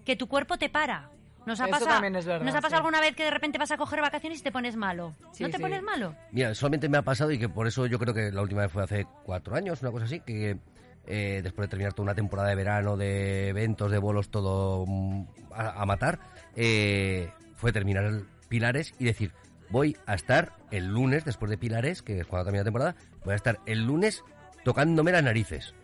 [0.05, 1.11] que tu cuerpo te para.
[1.47, 2.77] ¿Nos ha pasado, también es verdad, ¿nos ha pasado sí.
[2.77, 5.15] alguna vez que de repente vas a coger vacaciones y te pones malo?
[5.33, 5.63] Sí, ¿No te sí.
[5.63, 6.15] pones malo?
[6.33, 8.73] Mira, solamente me ha pasado y que por eso yo creo que la última vez
[8.73, 10.59] fue hace cuatro años, una cosa así, que
[11.07, 15.25] eh, después de terminar toda una temporada de verano, de eventos, de bolos, todo mm,
[15.55, 16.19] a, a matar,
[16.57, 19.33] eh, fue terminar el Pilares y decir,
[19.71, 23.33] voy a estar el lunes, después de Pilares, que es cuando termina la temporada, voy
[23.33, 24.25] a estar el lunes
[24.65, 25.75] tocándome las narices.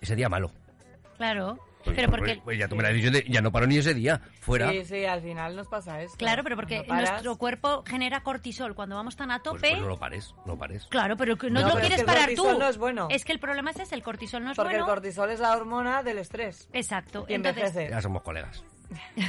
[0.00, 0.50] Ese día malo.
[1.18, 1.58] Claro.
[1.84, 2.40] Pues- pero porque...
[2.44, 4.70] pues ya tomé la decisión de, ya no paro ni ese día, fuera.
[4.70, 6.16] Sí, sí, al final nos pasa esto.
[6.18, 9.70] Claro, pero porque nuestro cuerpo genera cortisol cuando vamos tan a Pues, tope.
[9.70, 10.86] pues no lo pares, no pares.
[10.90, 12.42] Claro, pero que no, No, lo pero es quieres que el parar tú.
[12.42, 13.08] cortisol no es bueno.
[13.10, 14.84] Es que el problema es ese, el cortisol no es Porque bueno.
[14.84, 16.68] el cortisol es la hormona del estrés.
[16.72, 17.24] Exacto.
[17.28, 17.90] Y Entonces, envejece.
[17.90, 18.62] Ya somos colegas.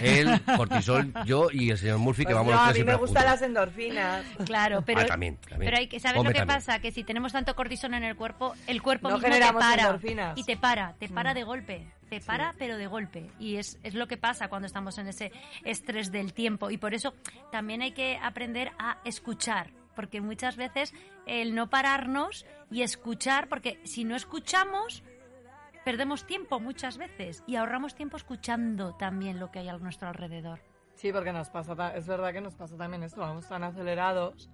[0.01, 2.91] Él, cortisol, yo y el señor Murphy, que Pues vamos no, los a tres mí
[2.91, 4.25] me gustan las endorfinas.
[4.45, 5.59] Claro, pero, Ah, también, también.
[5.69, 6.57] pero hay que ¿sabes Come lo que también.
[6.59, 6.79] pasa?
[6.79, 10.37] Que si tenemos tanto cortisol en el cuerpo, el cuerpo No mismo te para endorfinas.
[10.37, 13.93] y te para, te para de golpe, te para pero de golpe y es, es
[13.93, 15.31] lo que pasa cuando estamos en ese
[15.63, 17.13] estrés del tiempo y por eso
[17.51, 20.93] también hay que aprender a escuchar, porque muchas veces
[21.25, 25.03] el no pararnos y escuchar, porque si no escuchamos
[25.83, 30.59] perdemos tiempo muchas veces y ahorramos tiempo escuchando también lo que hay a nuestro alrededor.
[30.95, 34.49] Sí, porque nos pasa, es verdad que nos pasa también esto, vamos tan acelerados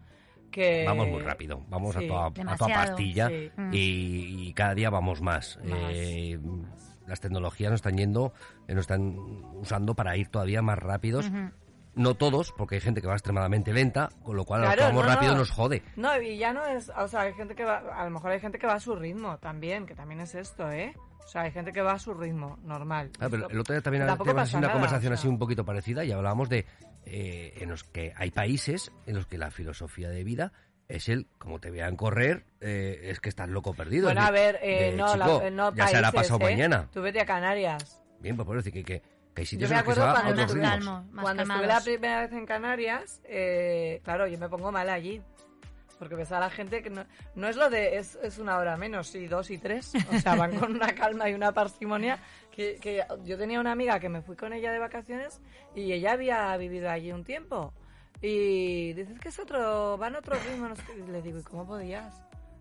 [0.52, 0.86] que...
[0.86, 3.52] Vamos muy rápido, vamos a toda, a toda demasiado, pastilla sí.
[3.58, 3.74] Mm.
[3.74, 5.60] y, y cada día vamos más.
[5.64, 5.92] Más.
[5.92, 6.40] Eh,
[7.08, 8.34] las tecnologías nos están yendo,
[8.68, 9.18] eh, nos están
[9.56, 11.30] usando para ir todavía más rápidos.
[11.98, 14.78] No todos, porque hay gente que va extremadamente lenta, con lo cual a los que
[14.78, 15.40] Claro, vamos no, rápido no.
[15.40, 15.84] nos jode.
[15.96, 18.40] No, y ya no es, o sea, hay gente que va, a lo mejor hay
[18.40, 20.94] gente que va a su ritmo también, que también es esto, ¿eh?
[21.26, 23.12] O sea, hay gente que va a su ritmo, normal.
[23.20, 25.20] Ah, pero el otro día también pasa una nada, conversación o sea.
[25.22, 26.66] así un poquito parecida y hablábamos de
[27.06, 30.54] eh, en los que hay países en los que la filosofía de vida
[30.88, 34.06] es el, como te vean correr, eh, es que estás loco perdido.
[34.06, 36.48] Bueno, a ver, eh, de, no, la- chico, eh, no ya se hará países, pasado
[36.48, 36.54] ¿eh?
[36.54, 36.88] mañana.
[36.94, 38.02] Tú vete a Canarias.
[38.22, 39.02] Bien, pues por decir que, que,
[39.38, 41.06] que hay Yo sitios me en los que acuerdo cuando otros calmo.
[41.12, 45.22] más cuando estuve la primera vez en Canarias, eh, claro, yo me pongo mal allí.
[46.00, 48.78] Porque ves a la gente que no, no es lo de, es, es una hora
[48.78, 49.94] menos, sí, dos y tres.
[50.14, 52.20] O sea, van con una calma y una parsimonia.
[52.52, 55.42] Que, que yo tenía una amiga que me fui con ella de vacaciones
[55.76, 57.74] y ella había vivido allí un tiempo.
[58.22, 60.68] Y dices que es otro, van a otro ritmo.
[60.68, 62.14] No sé le digo, ¿y cómo podías?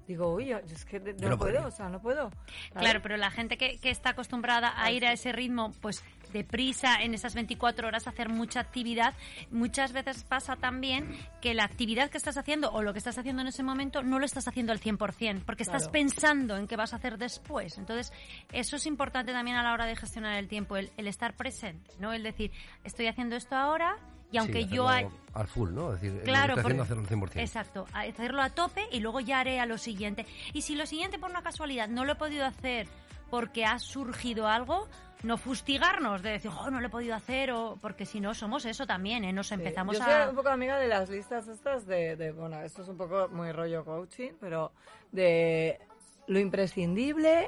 [0.06, 1.66] Digo, uy, yo, yo es que Yo no, no puedo, podría.
[1.66, 2.30] o sea, no puedo.
[2.74, 6.04] Claro, pero la gente que, que está acostumbrada a ir a ese ritmo, pues
[6.36, 9.14] deprisa, en esas 24 horas, hacer mucha actividad,
[9.50, 13.42] muchas veces pasa también que la actividad que estás haciendo o lo que estás haciendo
[13.42, 16.92] en ese momento no lo estás haciendo al 100%, porque estás pensando en qué vas
[16.92, 17.78] a hacer después.
[17.78, 18.12] Entonces,
[18.52, 21.90] eso es importante también a la hora de gestionar el tiempo, el, el estar presente,
[21.98, 22.12] ¿no?
[22.12, 22.52] El decir,
[22.84, 23.96] estoy haciendo esto ahora
[24.32, 24.88] y aunque Sí, yo...
[24.88, 25.94] hay- al full, ¿no?
[25.94, 27.40] Es decir, Claro, estoy haciendo, hacerlo al 100%.
[27.40, 30.26] Exacto, hacerlo a tope y luego ya haré a lo siguiente.
[30.52, 32.88] Y si lo siguiente por una casualidad no lo he podido hacer
[33.30, 34.88] porque ha surgido algo,
[35.26, 38.64] no fustigarnos de decir, oh, no lo he podido hacer, o porque si no somos
[38.64, 39.32] eso también, ¿eh?
[39.32, 40.06] Nos Sí, empezamos Yo a...
[40.22, 43.28] soy un poco amiga de las listas estas de, de- bueno, esto es un poco
[43.28, 44.72] muy rollo coaching, pero
[45.12, 45.78] de
[46.28, 47.46] lo imprescindible,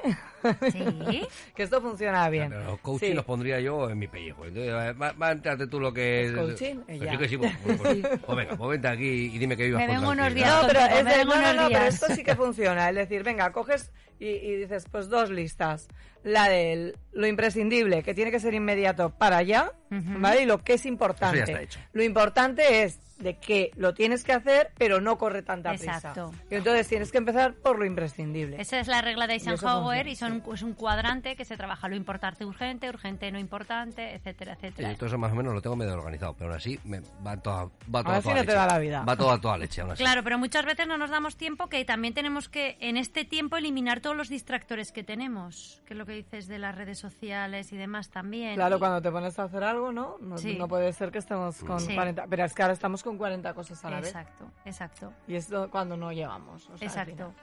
[0.71, 1.21] Sí.
[1.55, 2.49] que esto funciona bien.
[2.49, 3.13] Pero los coaching Sí.
[3.13, 4.45] los pondría yo en mi pellejo.
[4.45, 6.31] Entonces, va, entrarte tú lo que es.
[6.31, 6.75] ¿Es coaching?
[6.87, 7.11] Ella.
[7.11, 9.81] sí que sí, pues, pues- pues- pues venga, pues vente aquí y dime que vivas
[9.81, 11.55] Me con vengo unos días No, pero, contigo, es me de- vengo no, no, unos
[11.63, 11.93] no, pero días.
[11.93, 12.89] esto sí que funciona.
[12.89, 15.87] Es decir, venga, coges y, y dices, pues dos listas.
[16.23, 20.19] La de lo imprescindible, que tiene que ser inmediato para allá, Ujú.
[20.19, 20.43] ¿vale?
[20.43, 21.37] Y lo que es importante.
[21.37, 21.79] Eso ya está hecho.
[21.93, 26.29] Lo importante es de que lo tienes que hacer, pero no corre tanta Exacto.
[26.29, 26.45] prisa.
[26.51, 28.61] Y entonces tienes que empezar por lo imprescindible.
[28.61, 31.57] Esa es la regla de Y Eisenhower funciona, y son, es un cuadrante que se
[31.57, 34.91] trabaja lo importante urgente, urgente no importante, etcétera, etcétera.
[34.91, 37.35] yo todo eso más o menos lo tengo medio organizado, pero aún así me va
[37.35, 38.53] toda, va toda, Ahora sí toda no te leche.
[38.57, 39.03] da la vida.
[39.03, 40.01] Va toda, toda leche, aún así.
[40.03, 43.57] Claro, pero muchas veces no nos damos tiempo que también tenemos que, en este tiempo,
[43.57, 47.71] eliminar todos los distractores que tenemos, que es lo que dices de las redes sociales
[47.71, 48.55] y demás también.
[48.55, 50.17] Claro, Y- cuando te pones a hacer algo, ¿no?
[50.19, 50.55] No, Sí.
[50.57, 51.93] no puede ser que estemos con Sí.
[51.93, 52.25] 40...
[52.27, 54.07] Pero es que ahora estamos con 40 cosas a la vez.
[54.07, 55.13] Exacto, exacto.
[55.27, 56.67] Y es cuando no llegamos.
[56.71, 57.33] o sea, al Exacto.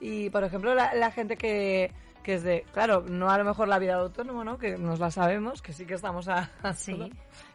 [0.00, 2.64] Y, por ejemplo, la, la gente que, que es de...
[2.72, 4.58] Claro, no a lo mejor la vida de autónomo, ¿no?
[4.58, 6.50] Que nos la sabemos, que sí que estamos a...
[6.62, 6.92] a Sí.
[6.94, 7.08] todo,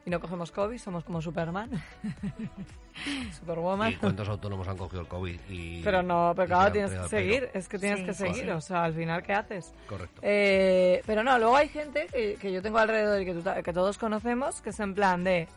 [0.06, 1.70] Y no cogemos COVID, somos como Superman.
[3.40, 3.92] Superwoman.
[3.92, 5.40] ¿Y cuántos autónomos han cogido el COVID?
[5.50, 8.24] Y, Pero no, pero y claro, tienes que seguir, es que tienes Sí, que sí,
[8.34, 9.74] seguir, o sea, al final, ¿qué haces?
[9.88, 10.20] Correcto.
[10.24, 13.64] Eh, pero no, luego hay gente que, que yo tengo alrededor y que, tú ta-
[13.64, 15.48] que todos conocemos, que es en plan de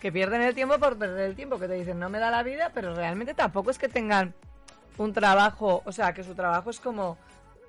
[0.00, 2.44] que pierden el tiempo por perder el tiempo, que te dicen no me da la
[2.44, 4.32] vida, pero realmente tampoco es que tengan
[4.98, 7.16] un trabajo, o sea, que su trabajo es como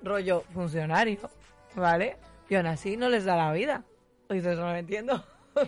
[0.02, 1.30] rollo funcionario,
[1.74, 2.16] ¿vale?
[2.48, 3.84] Y aún así no les da la vida.
[4.28, 5.24] Y dices, no lo entiendo.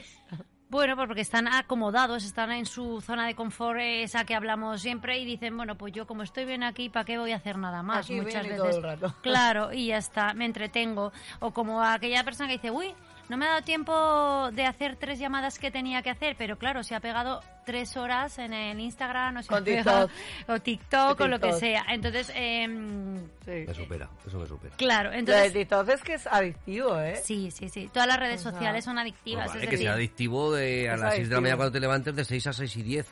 [0.73, 5.19] Bueno, pues porque están acomodados, están en su zona de confort, esa que hablamos siempre,
[5.19, 7.83] y dicen, bueno, pues yo como estoy bien aquí, ¿para qué voy a hacer nada
[7.83, 8.07] más?
[8.07, 8.57] Aquí Muchas veces.
[8.57, 9.15] todo el rato.
[9.23, 11.13] Claro, y ya está, me entretengo.
[11.41, 12.95] O como aquella persona que dice, uy,
[13.29, 16.83] no me ha dado tiempo de hacer tres llamadas que tenía que hacer, pero claro,
[16.83, 20.11] se ha pegado tres horas en el Instagram, o, Con TikTok.
[20.49, 21.85] o TikTok, o lo que sea.
[21.91, 23.65] Entonces, em, Sí.
[23.67, 24.75] Me supera, eso me supera.
[24.77, 25.53] claro, Lo de entonces...
[25.53, 27.17] TikTok es que es adictivo, ¿eh?
[27.25, 27.89] Sí, sí, sí.
[27.93, 29.45] Todas las redes O sea, sociales son adictivas.
[29.47, 31.55] Pues vale, es que decir, sea adictivo de a Es las 6 de la mañana
[31.55, 31.57] adictivo.
[31.59, 33.07] cuando te levantes, de 6 a 6 y 10.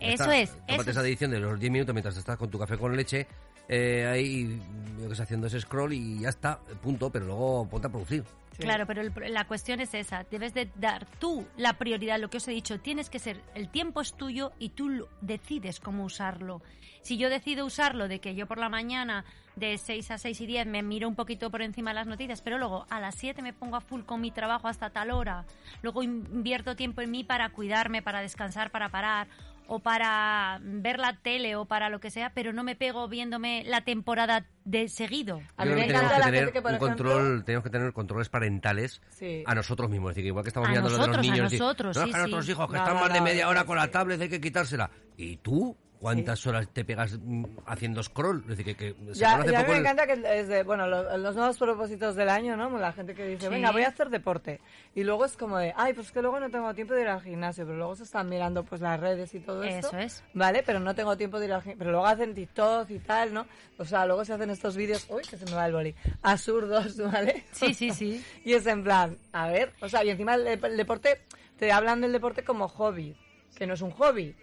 [0.00, 0.36] Ya Eso está.
[0.38, 0.96] es, Tómate eso esa es.
[0.98, 3.26] adicción de los 10 minutos mientras estás con tu café con leche,
[3.68, 4.60] eh, ahí,
[5.00, 8.24] yo que sé, haciendo ese scroll y ya está, punto, pero luego ponte a producir.
[8.58, 10.24] Claro, pero el la cuestión es esa.
[10.30, 12.80] Debes de dar tú la prioridad, lo que os he dicho.
[12.80, 16.62] Tienes que ser, el tiempo es tuyo y tú decides cómo usarlo.
[17.02, 19.24] Si yo decido usarlo de que yo por la mañana
[19.56, 22.40] de 6 a 6 y 10 me miro un poquito por encima de las noticias,
[22.40, 25.44] pero luego a las 7 me pongo a full con mi trabajo hasta tal hora,
[25.82, 29.28] luego invierto tiempo en mí para cuidarme, para descansar, para parar
[29.66, 33.64] o para ver la tele o para lo que sea, pero no me pego viéndome
[33.66, 35.40] la temporada de seguido.
[35.56, 37.10] A mí me encanta tenemos la que gente tener que, por un ejemplo...
[37.12, 39.42] control, tenemos que tener controles parentales Sí.
[39.46, 40.10] a nosotros mismos.
[40.10, 41.38] Es decir, igual que estamos A mirando lo de los a niños.
[41.38, 42.52] y decir, nosotros, no, sí, que nuestros sí.
[42.52, 43.66] hijos que No, están no, más de media no, hora sí.
[43.66, 44.90] con la tablet hay que quitársela.
[45.16, 45.76] ¿Y tú?
[46.04, 48.40] ¿Cuántas horas te pegas mm, haciendo scroll?
[48.42, 51.18] Es decir, que, que Ya, ya poco me el- encanta que es de, bueno, los,
[51.18, 52.68] los nuevos propósitos del año, ¿no?
[52.78, 53.52] La gente que dice, Sí.
[53.52, 54.60] venga, voy a hacer deporte.
[54.94, 57.22] Y luego es como de, ay, pues que luego no tengo tiempo de ir al
[57.22, 59.88] gimnasio, pero luego se están mirando pues las redes y todo esto.
[59.88, 60.24] Eso es.
[60.34, 61.78] Vale, pero no tengo tiempo de ir al gimnasio.
[61.78, 63.46] Pero luego hacen TikTok y tal, ¿no?
[63.78, 66.96] O sea, luego se hacen estos vídeos, uy, que se me va el boli, absurdos,
[67.12, 67.44] ¿vale?
[67.52, 68.24] Sí, sí, sí.
[68.44, 71.22] y es en plan, a ver, o sea, y encima el, el deporte,
[71.58, 73.16] te hablan del deporte como hobby,
[73.56, 74.34] que no es un hobby,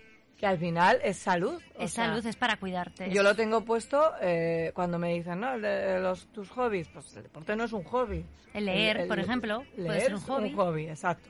[0.41, 1.61] que al final es salud.
[1.79, 3.09] Es sea, salud, es para cuidarte.
[3.11, 5.53] yo lo tengo puesto eh, cuando me dicen, ¿no?
[5.53, 6.87] El de- los, tus hobbies.
[6.89, 8.25] Pues el deporte no es un hobby.
[8.53, 10.49] El leer, por ejemplo, puede leer ser un es hobby.
[10.49, 11.29] un hobby, exacto.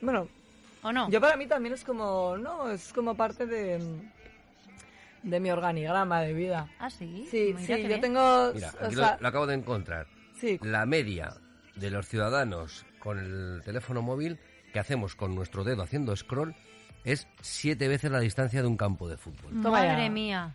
[0.00, 0.28] Bueno,
[0.82, 1.10] ¿O no?
[1.10, 3.78] yo para mí también es como, no, es como parte de,
[5.24, 6.68] de mi organigrama de vida.
[6.78, 7.26] Ah, sí.
[7.30, 8.00] Sí, Mira sí, yo bien.
[8.00, 8.52] tengo...
[8.54, 10.06] Mira, o aquí sea, lo, lo acabo de encontrar.
[10.38, 11.34] sí, La media
[11.74, 14.38] de los ciudadanos con el teléfono móvil
[14.72, 16.54] que hacemos con nuestro dedo haciendo scroll
[17.04, 19.50] es siete veces la distancia de un campo de fútbol.
[19.62, 20.10] Toma Madre ya.
[20.10, 20.54] mía.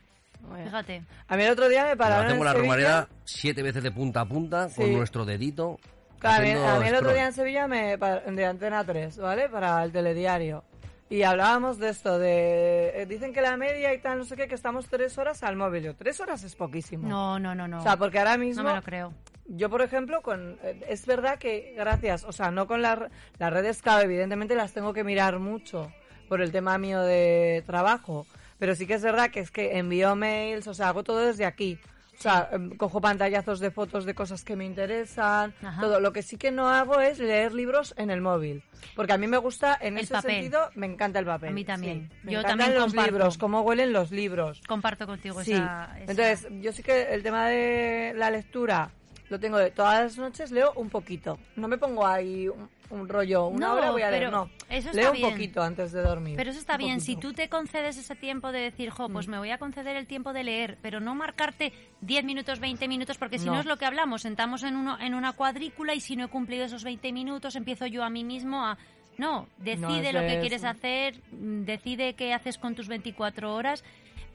[0.63, 1.03] Fíjate.
[1.27, 2.63] a mí el otro día me pararon en hacemos la Sevilla.
[2.65, 5.79] romareda siete veces de punta a punta con nuestro dedito.
[6.19, 7.13] Claro, a mí, haciendo a mí el otro scroll.
[7.15, 9.49] día en Sevilla me pa- de Antena 3, ¿vale?
[9.49, 10.63] Para el telediario.
[11.09, 13.01] Y hablábamos de esto, de...
[13.01, 15.55] eh, dicen que la media y tal, no sé qué, que estamos tres horas al
[15.55, 15.83] móvil.
[15.83, 17.07] Yo, tres horas es poquísimo.
[17.07, 17.79] No, no, no, no.
[17.79, 18.63] O sea, porque ahora no mismo...
[18.63, 19.13] me lo creo.
[19.47, 22.99] Yo, por ejemplo, con eh, es verdad que gracias, o sea, no con las
[23.37, 25.89] las redes clave, evidentemente las tengo que mirar mucho
[26.27, 28.25] por el tema mío de trabajo,
[28.59, 31.45] pero sí que es verdad que es que envío mails, o sea, hago todo desde
[31.45, 31.79] aquí.
[32.17, 35.81] O sea, em, cojo pantallazos de fotos de cosas que me interesan, Ajá.
[35.81, 35.99] todo.
[35.99, 38.63] Lo que sí que no hago es leer libros en el móvil,
[38.95, 40.31] porque a mí me gusta, en El ese papel.
[40.31, 41.49] sentido, me encanta el papel.
[41.49, 42.09] A mí también.
[42.09, 42.17] sí.
[42.23, 43.11] Me Yo encantan también los comparto.
[43.11, 44.61] libros, cómo huelen los libros.
[44.67, 48.89] Comparto contigo Sí, esa, esa- entonces yo sí que el tema de la lectura
[49.29, 51.37] lo tengo de todas las noches, leo un poquito.
[51.55, 54.49] No me pongo ahí un, un rollo, una No, hora voy a leer, no.
[54.69, 56.35] eso está leo un poquito antes de dormir.
[56.37, 59.13] Pero eso está bien, si tú te concedes ese tiempo de decir, jo, Mm.
[59.13, 62.87] pues me voy a conceder el tiempo de leer, pero no marcarte 10 minutos, 20
[62.87, 63.59] minutos, porque si no, No.
[63.59, 66.65] es lo que hablamos, sentamos en, uno, en una cuadrícula y si no he cumplido
[66.65, 68.77] esos 20 minutos, empiezo yo a mí mismo a...
[69.17, 73.83] No, decide lo que quieres hacer, mm, decide qué haces con tus 24 horas.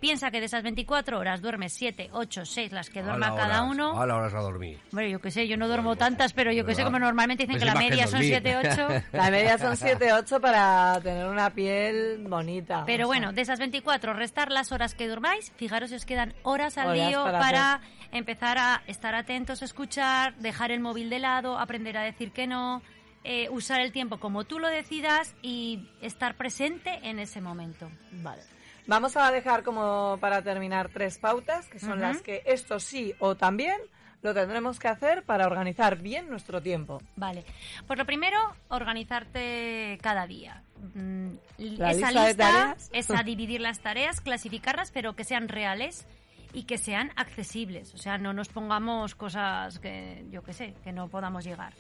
[0.03, 4.03] Piensa que de esas 24 horas duermes 7, 8, 6, las que duerma cada uno.
[4.03, 4.81] hala horas a dormir.
[4.91, 7.55] Bueno, yo qué sé, yo no duermo tantas, pero yo qué sé, como normalmente dicen
[7.55, 8.41] Pues que la más que media son dormir.
[8.43, 9.05] 7, 8.
[9.13, 12.83] La media son 7-8 para tener una piel bonita.
[12.85, 13.21] Pero o sea.
[13.21, 16.89] bueno, de esas 24, restar las horas que durmáis, fijaros si os quedan horas al
[16.89, 17.81] Horas día para para,
[18.11, 22.83] empezar a estar atentos, escuchar, dejar el móvil de lado, aprender a decir que no,
[23.23, 27.89] eh, usar el tiempo como tú lo decidas y estar presente en ese momento.
[28.11, 28.43] Vale.
[28.87, 33.37] Vamos a dejar como para terminar tres pautas, que son las que esto sí o
[33.37, 33.76] también
[34.22, 37.01] lo tendremos que hacer para organizar bien nuestro tiempo.
[37.16, 37.45] Vale,
[37.87, 40.62] pues lo primero, organizarte cada día.
[40.95, 42.91] Mm, La esa lista de lista tareas.
[42.93, 46.07] es a dividir las tareas, clasificarlas, pero que sean reales
[46.53, 47.95] y que sean accesibles.
[47.95, 51.72] O sea, no nos pongamos cosas que, yo qué sé, que no podamos llegar.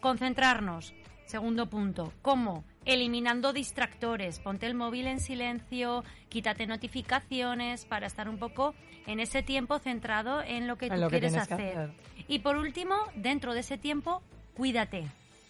[0.00, 0.94] Concentrarnos.
[1.26, 2.12] Segundo punto.
[2.22, 2.64] ¿Cómo?
[2.88, 4.40] Eliminando distractores.
[4.40, 8.74] Ponte el móvil en silencio, quítate notificaciones para estar un poco
[9.06, 11.78] en ese tiempo centrado en lo que En tú lo quieres que hacer.
[11.78, 11.90] hacer.
[12.28, 14.22] Y por último, dentro de ese tiempo,
[14.54, 15.04] cuídate.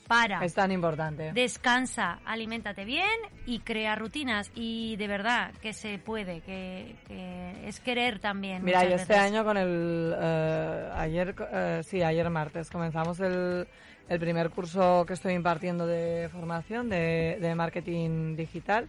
[0.08, 0.42] Para.
[0.42, 1.32] Es tan importante.
[1.34, 3.04] Descansa, aliméntate bien
[3.44, 4.50] y crea rutinas.
[4.54, 8.64] Y de verdad que se puede, que, que es querer también.
[8.64, 10.14] Mira, yo este año con el...
[10.18, 13.68] eh, ayer, eh, sí, ayer martes comenzamos el,
[14.08, 18.88] el primer curso que estoy impartiendo de formación de, marketing digital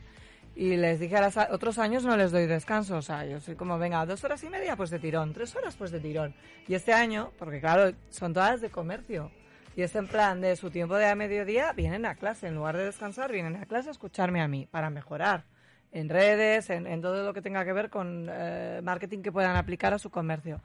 [0.56, 3.56] y les dije a las, otros años no les doy descanso, o sea, yo soy
[3.56, 6.34] como, venga, dos horas y media pues de tirón, tres horas pues de tirón.
[6.68, 9.32] Y este año, porque claro, son todas de comercio.
[9.76, 12.76] Y es en plan de su tiempo de a mediodía, vienen a clase, en lugar
[12.76, 15.46] de descansar, vienen a clase a escucharme a mí para mejorar
[15.92, 19.56] en redes, en, en todo lo que tenga que ver con eh, marketing que puedan
[19.56, 20.62] aplicar a su comercio.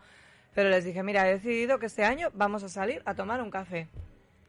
[0.55, 3.51] Pero les dije, mira, he decidido que este año vamos a salir a tomar un
[3.51, 3.89] café.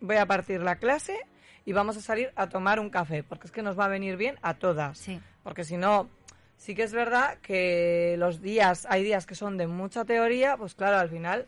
[0.06, 1.18] Voy a partir la clase
[1.66, 4.18] y vamos a salir a tomar un café, porque es que nos va a venir
[4.18, 4.99] bien a todas.
[4.99, 5.20] Sí.
[5.43, 6.10] Porque si no,
[6.58, 10.76] sí que es verdad que los días, hay días que son de mucha teoría, pues
[10.76, 11.47] claro, al final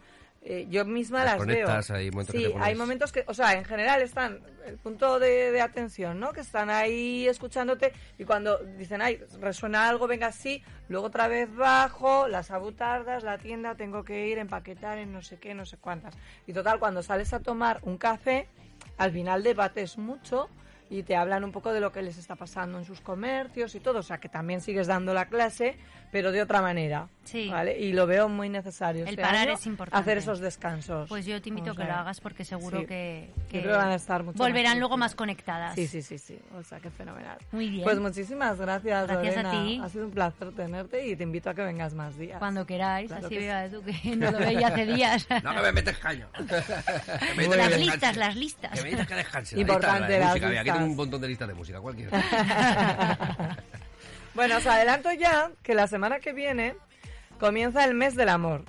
[0.49, 1.67] eh, yo misma las veo.
[1.91, 5.19] hay momentos que sí, pones- hay momentos que, o sea, en general están el punto
[5.19, 6.31] de, de atención, ¿no?
[6.31, 11.53] Que están ahí escuchándote y cuando dicen, ay, resuena algo, venga así, luego otra vez
[11.53, 15.77] bajo, las abutardas, la tienda, tengo que ir, empaquetar en no sé qué, no sé
[15.77, 16.15] cuántas.
[16.45, 18.47] Y total, cuando sales a tomar un café,
[18.97, 20.49] al final debates mucho
[20.89, 23.79] y te hablan un poco de lo que les está pasando en sus comercios y
[23.79, 23.99] todo.
[23.99, 25.77] O sea, que también sigues dando la clase,
[26.11, 27.07] pero de otra manera.
[27.23, 27.49] Sí.
[27.49, 27.77] ¿vale?
[27.77, 29.03] Y lo veo muy necesario.
[29.03, 29.99] El este parar año, es importante.
[30.01, 31.09] Hacer esos descansos.
[31.09, 32.85] Pues yo te invito O a que sea, lo hagas porque seguro sí.
[32.85, 35.11] que, que van a estar mucho más volverán luego producidas.
[35.11, 35.75] más conectadas.
[35.75, 36.39] Sí, sí, sí, sí.
[36.57, 37.37] O sea, que fenomenal.
[37.51, 37.83] Muy bien.
[37.83, 39.63] Pues muchísimas gracias, Gracias a Lorena.
[39.65, 39.81] ti.
[39.83, 42.39] Ha sido un placer tenerte y te invito a que vengas más días.
[42.39, 45.27] Cuando queráis, Claro así que veas tú que no lo veía hace días.
[45.43, 46.27] No que me metes caño.
[46.39, 48.71] Me dices que las listas, las listas.
[48.71, 49.59] Que me dices que descanse.
[49.59, 50.47] Importante, las música.
[50.83, 52.11] Un montón de listas de música, cualquiera.
[54.35, 56.75] bueno, os adelanto ya que la semana que viene
[57.39, 58.63] comienza el mes del amor.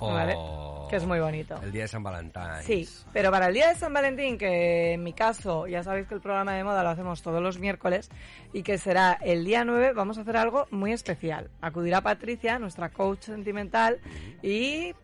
[0.00, 0.34] ¿Vale?
[0.36, 0.86] Oh.
[0.88, 1.60] Que es muy bonito.
[1.62, 2.42] El día de San Valentín.
[2.62, 6.14] Sí, pero para el día de San Valentín, que en mi caso, ya sabéis que
[6.14, 8.08] el programa de moda lo hacemos todos los miércoles
[8.52, 11.50] y que será el día 9, vamos a hacer algo muy especial.
[11.60, 13.98] Acudirá Patricia, nuestra coach sentimental,
[14.42, 14.94] y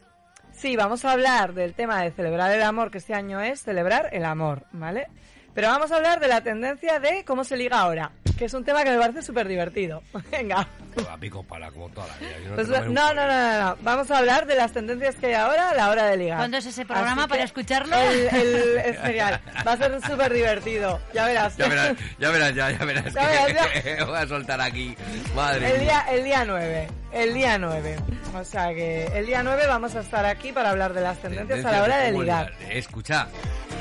[0.53, 4.09] sí, vamos a hablar del tema de celebrar el amor, que este año es celebrar
[4.13, 5.09] el amor, ¿vale?
[5.55, 8.65] Pero vamos a hablar de la tendencia de cómo se liga ahora, que es un
[8.65, 10.03] tema que me parece súper divertido.
[10.33, 10.67] Venga.
[11.11, 12.31] A pico para como toda la vida.
[12.49, 13.77] No Pues no, no, no, no, no.
[13.83, 16.39] Vamos a hablar de las tendencias que hay ahora a la hora de ligar.
[16.39, 17.97] ¿Cuándo es ese programa Así para escucharlo?
[17.97, 19.41] el- el- es genial.
[19.67, 21.01] Va a ser súper divertido.
[21.13, 21.57] Ya verás.
[21.57, 23.15] Ya verás, ya verás, ya, ya verás.
[23.15, 24.97] Ya verás, que voy a soltar aquí.
[25.35, 26.05] Madre El mía.
[26.07, 26.89] día, el día 9.
[27.15, 27.97] El día 9.
[28.35, 31.65] O sea que el día 9 vamos a estar aquí para hablar de las tendencias
[31.65, 32.53] a la hora de cómo ligar.
[32.69, 33.29] Escucha,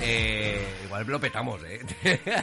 [0.01, 1.81] eh, igual lo petamos, ¿eh?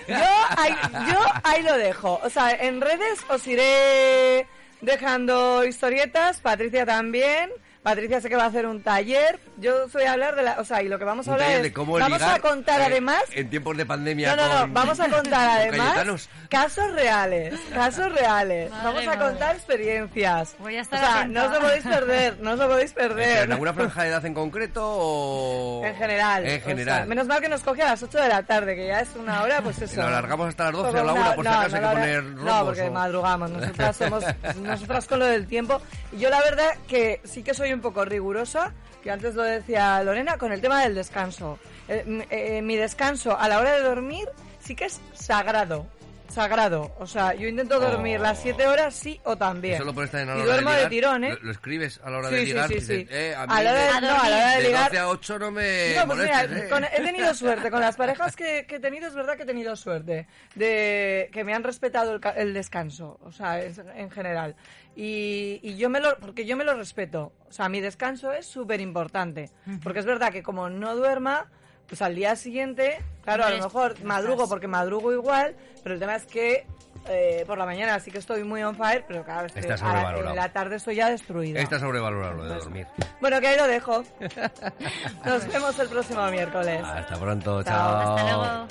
[0.08, 0.16] Yo
[0.56, 0.74] ahí,
[1.08, 2.20] yo ahí lo dejo.
[2.24, 4.48] O sea, en redes os iré
[4.80, 6.40] dejando historietas.
[6.40, 7.50] Patricia también.
[7.82, 9.40] Patricia sé que va a hacer un taller.
[9.56, 10.60] Yo os voy a hablar de la...
[10.60, 11.62] O sea, y lo que vamos a Un hablar es...
[11.62, 13.22] de cómo vamos ligar, a contar eh, además...
[13.32, 14.36] En tiempos de pandemia.
[14.36, 16.28] No, no, no, con- vamos a contar con además Cayetanos.
[16.50, 18.70] casos reales, casos reales.
[18.70, 19.20] Madre vamos a madre.
[19.20, 20.56] contar experiencias.
[20.58, 21.40] Voy a estar o sea, atenta.
[21.40, 23.44] no os lo podéis perder, no os lo podéis ¿Pero perder.
[23.44, 25.82] ¿En alguna franja de edad en concreto o...?
[25.86, 26.46] En general.
[26.46, 26.96] En o general.
[26.98, 29.08] sea, menos mal que nos coge a las 8 de la tarde, que ya es
[29.16, 30.00] una hora, pues eso.
[30.02, 31.88] ¿Lo alargamos hasta las 12 Como o la una- 1 por si no, acaso no
[31.88, 32.44] hay que poner rombos?
[32.44, 33.50] No, porque o- madrugamos.
[33.50, 34.24] Nosotras somos,
[34.56, 35.80] nosotras con lo del tiempo.
[36.12, 40.02] Y yo la verdad que sí que soy un poco rigurosa, que antes lo decía
[40.02, 41.58] Lorena, con el tema del descanso.
[41.88, 44.28] Eh, m- eh, mi descanso a la hora de dormir
[44.60, 45.86] sí que es sagrado.
[46.28, 46.94] Sagrado.
[47.00, 48.22] O sea, yo intento dormir Oh.
[48.22, 49.74] las 7 horas sí o también.
[49.74, 51.30] Eso lo pones también a la y hora duermo de de tirón, ¿eh?
[51.30, 52.68] Lo, lo escribes a la hora Sí, de sí, ligar.
[52.68, 53.06] sí, dices, sí.
[53.10, 54.84] eh, a mí A la hora de- de, no, a la hora de de ligar-
[54.90, 56.68] 12 a 8 no me No, pues mira, molestes, ¿eh?
[56.70, 57.70] con- he tenido suerte.
[57.72, 60.28] Con las parejas que, que he tenido, es verdad que he tenido suerte.
[60.54, 64.54] De que me han respetado el, el descanso, o sea, es- en general.
[64.96, 67.32] Y, y yo me lo, porque yo me lo respeto.
[67.48, 69.50] O sea, mi descanso es súper importante.
[69.82, 71.46] Porque es verdad que como no duerma,
[71.86, 76.16] pues al día siguiente, claro, a lo mejor madrugo porque madrugo igual, pero el tema
[76.16, 76.66] es que
[77.08, 79.74] eh, por la mañana sí que estoy muy on fire, pero cada vez que Está
[79.74, 80.30] a- sobrevalorado.
[80.30, 81.60] en la tarde estoy ya destruida.
[81.60, 82.86] Está sobrevalorado lo de dormir.
[83.20, 84.04] Bueno, que ahí lo dejo.
[85.24, 86.82] Nos vemos el próximo miércoles.
[86.84, 87.72] Hasta pronto, Chao.
[87.72, 88.16] chao.
[88.16, 88.66] Hasta luego.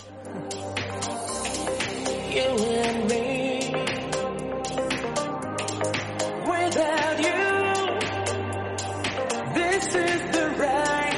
[6.75, 7.99] about you.
[9.53, 11.08] This is the right.